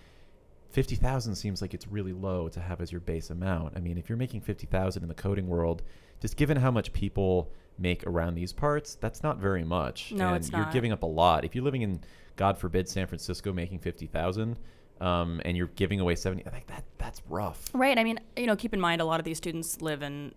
50,000 0.70 1.36
seems 1.36 1.62
like 1.62 1.74
it's 1.74 1.88
really 1.88 2.14
low 2.14 2.50
to 2.50 2.60
have 2.60 2.82
as 2.82 2.92
your 2.92 3.02
base 3.02 3.30
amount. 3.30 3.74
I 3.76 3.80
mean, 3.80 3.98
if 3.98 4.10
you're 4.10 4.18
making 4.18 4.42
50,000 4.42 5.02
in 5.02 5.10
the 5.10 5.16
coding 5.16 5.48
world, 5.48 5.82
just 6.22 6.38
given 6.38 6.58
how 6.58 6.72
much 6.72 6.94
people 6.94 7.52
make 7.80 8.06
around 8.06 8.36
these 8.36 8.54
parts, 8.54 8.96
that's 8.96 9.24
not 9.24 9.38
very 9.38 9.64
much. 9.64 10.12
No, 10.12 10.28
and 10.28 10.38
it's 10.38 10.52
you're 10.52 10.70
giving 10.72 10.92
up 10.92 11.04
a 11.04 11.08
lot. 11.08 11.46
If 11.46 11.56
you're 11.56 11.64
living 11.64 11.82
in 11.82 12.02
God 12.36 12.58
forbid 12.58 12.88
San 12.88 13.08
Francisco 13.08 13.54
making 13.54 13.80
50,000 13.80 14.58
um, 15.02 15.42
and 15.44 15.58
you're 15.58 15.72
giving 15.76 16.00
away 16.00 16.16
70, 16.16 16.46
I 16.46 16.50
think 16.50 16.68
that 16.68 16.84
that's 16.98 17.22
rough. 17.28 17.70
Right. 17.74 17.98
I 17.98 18.04
mean, 18.04 18.20
you 18.38 18.46
know, 18.48 18.56
keep 18.56 18.74
in 18.74 18.80
mind 18.80 19.02
a 19.02 19.06
lot 19.06 19.20
of 19.20 19.26
these 19.26 19.38
students 19.38 19.82
live 19.82 20.02
in 20.04 20.34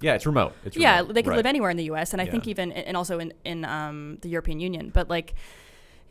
Yeah, 0.00 0.14
it's 0.14 0.26
remote. 0.26 0.52
It's 0.64 0.76
yeah, 0.76 1.02
they 1.02 1.22
could 1.22 1.30
Right. 1.30 1.36
live 1.36 1.46
anywhere 1.46 1.70
in 1.70 1.76
the 1.76 1.84
U.S. 1.84 2.12
and 2.12 2.20
I 2.20 2.26
think 2.26 2.46
even 2.48 2.72
and 2.72 2.96
also 2.96 3.18
in 3.18 3.32
in 3.44 3.64
um, 3.64 4.18
the 4.22 4.28
European 4.28 4.58
Union. 4.60 4.90
But 4.92 5.08
like, 5.08 5.34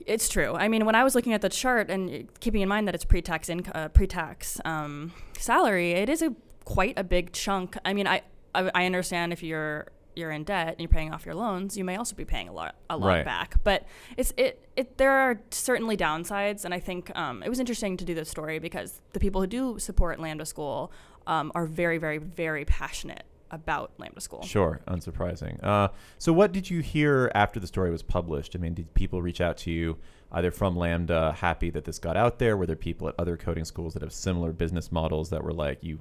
it's 0.06 0.30
true. 0.30 0.54
I 0.56 0.68
mean, 0.70 0.86
when 0.86 0.96
I 0.96 1.04
was 1.04 1.14
looking 1.16 1.34
at 1.34 1.42
the 1.42 1.50
chart 1.50 1.90
and 1.90 2.28
keeping 2.40 2.62
in 2.62 2.70
mind 2.70 2.88
that 2.88 2.96
it's 2.96 3.04
pre-tax 3.06 3.50
inc- 3.50 3.72
uh, 3.76 3.90
pre-tax 3.90 4.62
um, 4.64 5.12
salary, 5.38 5.92
it 5.92 6.08
is 6.10 6.22
a 6.22 6.34
quite 6.66 6.98
a 6.98 7.04
big 7.04 7.34
chunk. 7.34 7.78
I 7.84 7.94
mean, 7.94 8.08
I, 8.08 8.22
I 8.56 8.72
I 8.74 8.86
understand 8.86 9.34
if 9.34 9.44
you're 9.44 9.88
you're 10.16 10.32
in 10.32 10.44
debt 10.44 10.70
and 10.70 10.80
you're 10.80 10.90
paying 10.90 11.14
off 11.14 11.26
your 11.26 11.36
loans, 11.36 11.78
you 11.78 11.84
may 11.84 11.96
also 11.96 12.16
be 12.16 12.26
paying 12.26 12.48
a 12.50 12.54
lot 12.54 12.76
a 12.90 12.98
lot 12.98 13.08
Right. 13.08 13.26
back. 13.26 13.56
But 13.64 13.86
it's 14.18 14.34
it 14.38 14.68
it 14.76 14.98
there 14.98 15.12
are 15.12 15.40
certainly 15.52 15.96
downsides, 15.98 16.66
and 16.66 16.74
I 16.74 16.80
think 16.80 17.16
um, 17.18 17.44
it 17.44 17.50
was 17.50 17.60
interesting 17.60 17.98
to 17.98 18.06
do 18.06 18.14
this 18.14 18.30
story 18.30 18.60
because 18.60 19.02
the 19.14 19.20
people 19.20 19.42
who 19.42 19.48
do 19.48 19.80
support 19.80 20.20
Lambda 20.20 20.46
School 20.46 20.92
um, 21.28 21.52
are 21.56 21.66
very 21.66 21.98
very 21.98 22.18
very 22.18 22.66
passionate 22.66 23.24
about 23.52 23.92
Lambda 23.98 24.22
School. 24.22 24.44
Sure, 24.44 24.80
unsurprising. 24.88 25.58
Uh, 25.64 25.88
so, 26.20 26.32
what 26.32 26.52
did 26.52 26.70
you 26.70 26.82
hear 26.82 27.32
after 27.34 27.60
the 27.60 27.66
story 27.68 27.90
was 27.90 28.04
published? 28.04 28.56
I 28.56 28.60
mean, 28.60 28.74
did 28.76 28.94
people 28.94 29.22
reach 29.24 29.42
out 29.42 29.58
to 29.60 29.72
you 29.72 29.98
either 30.32 30.52
from 30.52 30.76
Lambda, 30.78 31.32
happy 31.34 31.72
that 31.72 31.86
this 31.86 31.98
got 31.98 32.16
out 32.16 32.38
there? 32.38 32.56
Were 32.56 32.68
there 32.68 32.76
people 32.76 33.08
at 33.08 33.16
other 33.18 33.38
coding 33.38 33.66
schools 33.66 33.94
that 33.94 34.04
have 34.04 34.14
similar 34.14 34.52
business 34.52 34.92
models 34.92 35.32
that 35.32 35.44
were 35.44 35.52
like, 35.54 35.84
you, 35.84 35.98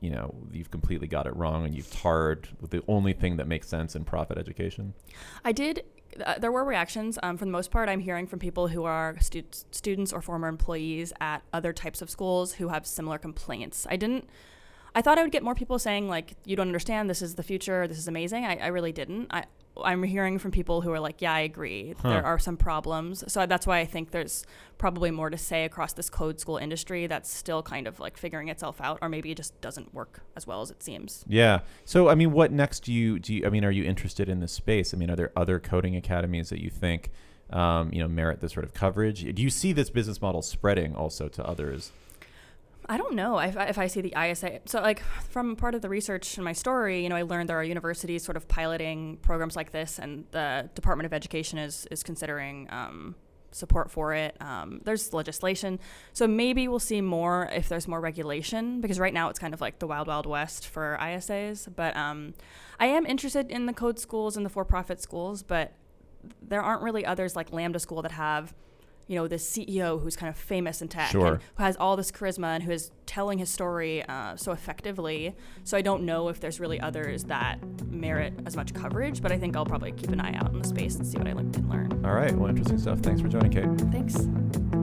you 0.00 0.10
know, 0.10 0.34
you've 0.52 0.70
completely 0.70 1.06
got 1.06 1.26
it 1.26 1.34
wrong 1.36 1.64
and 1.64 1.74
you've 1.74 1.90
tarred 1.90 2.48
the 2.70 2.82
only 2.88 3.12
thing 3.12 3.36
that 3.36 3.46
makes 3.46 3.68
sense 3.68 3.96
in 3.96 4.04
profit 4.04 4.38
education? 4.38 4.94
I 5.44 5.52
did. 5.52 5.84
Uh, 6.24 6.38
there 6.38 6.50
were 6.50 6.64
reactions. 6.64 7.18
Um, 7.22 7.36
for 7.36 7.44
the 7.44 7.50
most 7.50 7.70
part, 7.70 7.88
I'm 7.88 8.00
hearing 8.00 8.26
from 8.26 8.38
people 8.38 8.68
who 8.68 8.84
are 8.84 9.16
stu- 9.20 9.44
students 9.70 10.12
or 10.12 10.22
former 10.22 10.48
employees 10.48 11.12
at 11.20 11.42
other 11.52 11.72
types 11.72 12.00
of 12.02 12.10
schools 12.10 12.54
who 12.54 12.68
have 12.68 12.86
similar 12.86 13.18
complaints. 13.18 13.86
I 13.90 13.96
didn't. 13.96 14.28
I 14.94 15.02
thought 15.02 15.18
I 15.18 15.22
would 15.22 15.32
get 15.32 15.42
more 15.42 15.54
people 15.54 15.78
saying 15.78 16.08
like, 16.08 16.34
"You 16.44 16.56
don't 16.56 16.66
understand. 16.66 17.10
This 17.10 17.22
is 17.22 17.34
the 17.34 17.42
future. 17.42 17.86
This 17.86 17.98
is 17.98 18.08
amazing." 18.08 18.44
I, 18.46 18.56
I 18.56 18.66
really 18.68 18.92
didn't. 18.92 19.26
I, 19.30 19.44
I'm 19.84 20.02
hearing 20.02 20.38
from 20.38 20.50
people 20.50 20.80
who 20.80 20.90
are 20.92 21.00
like, 21.00 21.20
"Yeah, 21.20 21.32
I 21.32 21.40
agree. 21.40 21.94
Huh. 22.00 22.08
There 22.08 22.24
are 22.24 22.38
some 22.38 22.56
problems." 22.56 23.24
So 23.32 23.46
that's 23.46 23.66
why 23.66 23.78
I 23.78 23.84
think 23.84 24.10
there's 24.10 24.44
probably 24.78 25.10
more 25.10 25.30
to 25.30 25.38
say 25.38 25.64
across 25.64 25.92
this 25.92 26.08
code 26.08 26.40
school 26.40 26.56
industry 26.56 27.06
that's 27.06 27.30
still 27.30 27.62
kind 27.62 27.86
of 27.86 28.00
like 28.00 28.16
figuring 28.16 28.48
itself 28.48 28.80
out, 28.80 28.98
or 29.02 29.08
maybe 29.08 29.30
it 29.30 29.36
just 29.36 29.60
doesn't 29.60 29.92
work 29.92 30.22
as 30.36 30.46
well 30.46 30.62
as 30.62 30.70
it 30.70 30.82
seems. 30.82 31.24
Yeah. 31.28 31.60
So, 31.84 32.08
I 32.08 32.14
mean, 32.14 32.32
what 32.32 32.52
next 32.52 32.80
do 32.84 32.92
you 32.92 33.18
do? 33.18 33.34
You, 33.34 33.46
I 33.46 33.50
mean, 33.50 33.64
are 33.64 33.70
you 33.70 33.84
interested 33.84 34.28
in 34.28 34.40
this 34.40 34.52
space? 34.52 34.94
I 34.94 34.96
mean, 34.96 35.10
are 35.10 35.16
there 35.16 35.32
other 35.36 35.58
coding 35.58 35.96
academies 35.96 36.48
that 36.50 36.62
you 36.62 36.70
think, 36.70 37.10
um, 37.50 37.92
you 37.92 38.00
know, 38.00 38.08
merit 38.08 38.40
this 38.40 38.52
sort 38.52 38.64
of 38.64 38.74
coverage? 38.74 39.22
Do 39.34 39.42
you 39.42 39.50
see 39.50 39.72
this 39.72 39.90
business 39.90 40.22
model 40.22 40.42
spreading 40.42 40.94
also 40.94 41.28
to 41.28 41.44
others? 41.46 41.92
I 42.88 42.96
don't 42.96 43.14
know 43.14 43.38
if, 43.38 43.56
I- 43.56 43.66
if 43.66 43.76
I 43.78 43.86
see 43.86 44.00
the 44.00 44.14
ISA. 44.16 44.60
So, 44.64 44.80
like, 44.80 45.02
from 45.30 45.56
part 45.56 45.74
of 45.74 45.82
the 45.82 45.88
research 45.88 46.38
in 46.38 46.44
my 46.44 46.52
story, 46.54 47.02
you 47.02 47.08
know, 47.08 47.16
I 47.16 47.22
learned 47.22 47.48
there 47.48 47.58
are 47.58 47.64
universities 47.64 48.24
sort 48.24 48.36
of 48.36 48.48
piloting 48.48 49.18
programs 49.18 49.56
like 49.56 49.72
this, 49.72 49.98
and 49.98 50.24
the 50.30 50.70
Department 50.74 51.04
of 51.06 51.12
Education 51.12 51.58
is, 51.58 51.86
is 51.90 52.02
considering 52.02 52.66
um, 52.70 53.14
support 53.50 53.90
for 53.90 54.14
it. 54.14 54.36
Um, 54.40 54.80
there's 54.84 55.12
legislation. 55.12 55.80
So, 56.14 56.26
maybe 56.26 56.66
we'll 56.66 56.78
see 56.78 57.02
more 57.02 57.50
if 57.52 57.68
there's 57.68 57.86
more 57.86 58.00
regulation, 58.00 58.80
because 58.80 58.98
right 58.98 59.12
now 59.12 59.28
it's 59.28 59.38
kind 59.38 59.52
of 59.52 59.60
like 59.60 59.80
the 59.80 59.86
wild, 59.86 60.08
wild 60.08 60.24
west 60.26 60.66
for 60.66 60.96
ISAs. 61.00 61.68
But 61.76 61.94
um, 61.94 62.32
I 62.80 62.86
am 62.86 63.04
interested 63.04 63.50
in 63.50 63.66
the 63.66 63.74
code 63.74 63.98
schools 63.98 64.34
and 64.36 64.46
the 64.46 64.50
for 64.50 64.64
profit 64.64 65.00
schools, 65.02 65.42
but 65.42 65.74
there 66.40 66.62
aren't 66.62 66.82
really 66.82 67.04
others 67.04 67.36
like 67.36 67.52
Lambda 67.52 67.78
School 67.80 68.00
that 68.02 68.12
have 68.12 68.54
you 69.08 69.16
know, 69.16 69.26
this 69.26 69.48
CEO 69.50 70.00
who's 70.00 70.14
kind 70.16 70.30
of 70.30 70.36
famous 70.36 70.80
in 70.80 70.88
tech 70.88 71.10
Sure. 71.10 71.34
and 71.34 71.42
who 71.56 71.62
has 71.64 71.76
all 71.78 71.96
this 71.96 72.12
charisma 72.12 72.54
and 72.54 72.62
who 72.62 72.70
is 72.70 72.92
telling 73.06 73.38
his 73.38 73.48
story 73.50 74.04
uh, 74.04 74.36
so 74.36 74.52
effectively. 74.52 75.34
So 75.64 75.76
I 75.76 75.82
don't 75.82 76.04
know 76.04 76.28
if 76.28 76.40
there's 76.40 76.60
really 76.60 76.78
others 76.80 77.24
that 77.24 77.58
merit 77.90 78.34
as 78.46 78.54
much 78.54 78.74
coverage, 78.74 79.20
but 79.22 79.32
I 79.32 79.38
think 79.38 79.56
I'll 79.56 79.66
probably 79.66 79.92
keep 79.92 80.10
an 80.10 80.20
eye 80.20 80.34
out 80.34 80.52
in 80.52 80.58
the 80.60 80.68
space 80.68 80.96
and 80.96 81.06
see 81.06 81.18
what 81.18 81.26
I 81.26 81.32
can 81.32 81.68
learn. 81.68 82.04
All 82.04 82.12
right. 82.12 82.34
Well, 82.34 82.48
interesting 82.48 82.78
stuff. 82.78 83.00
Thanks 83.00 83.20
for 83.20 83.28
joining, 83.28 83.50
Kate. 83.50 83.90
Thanks. 83.90 84.77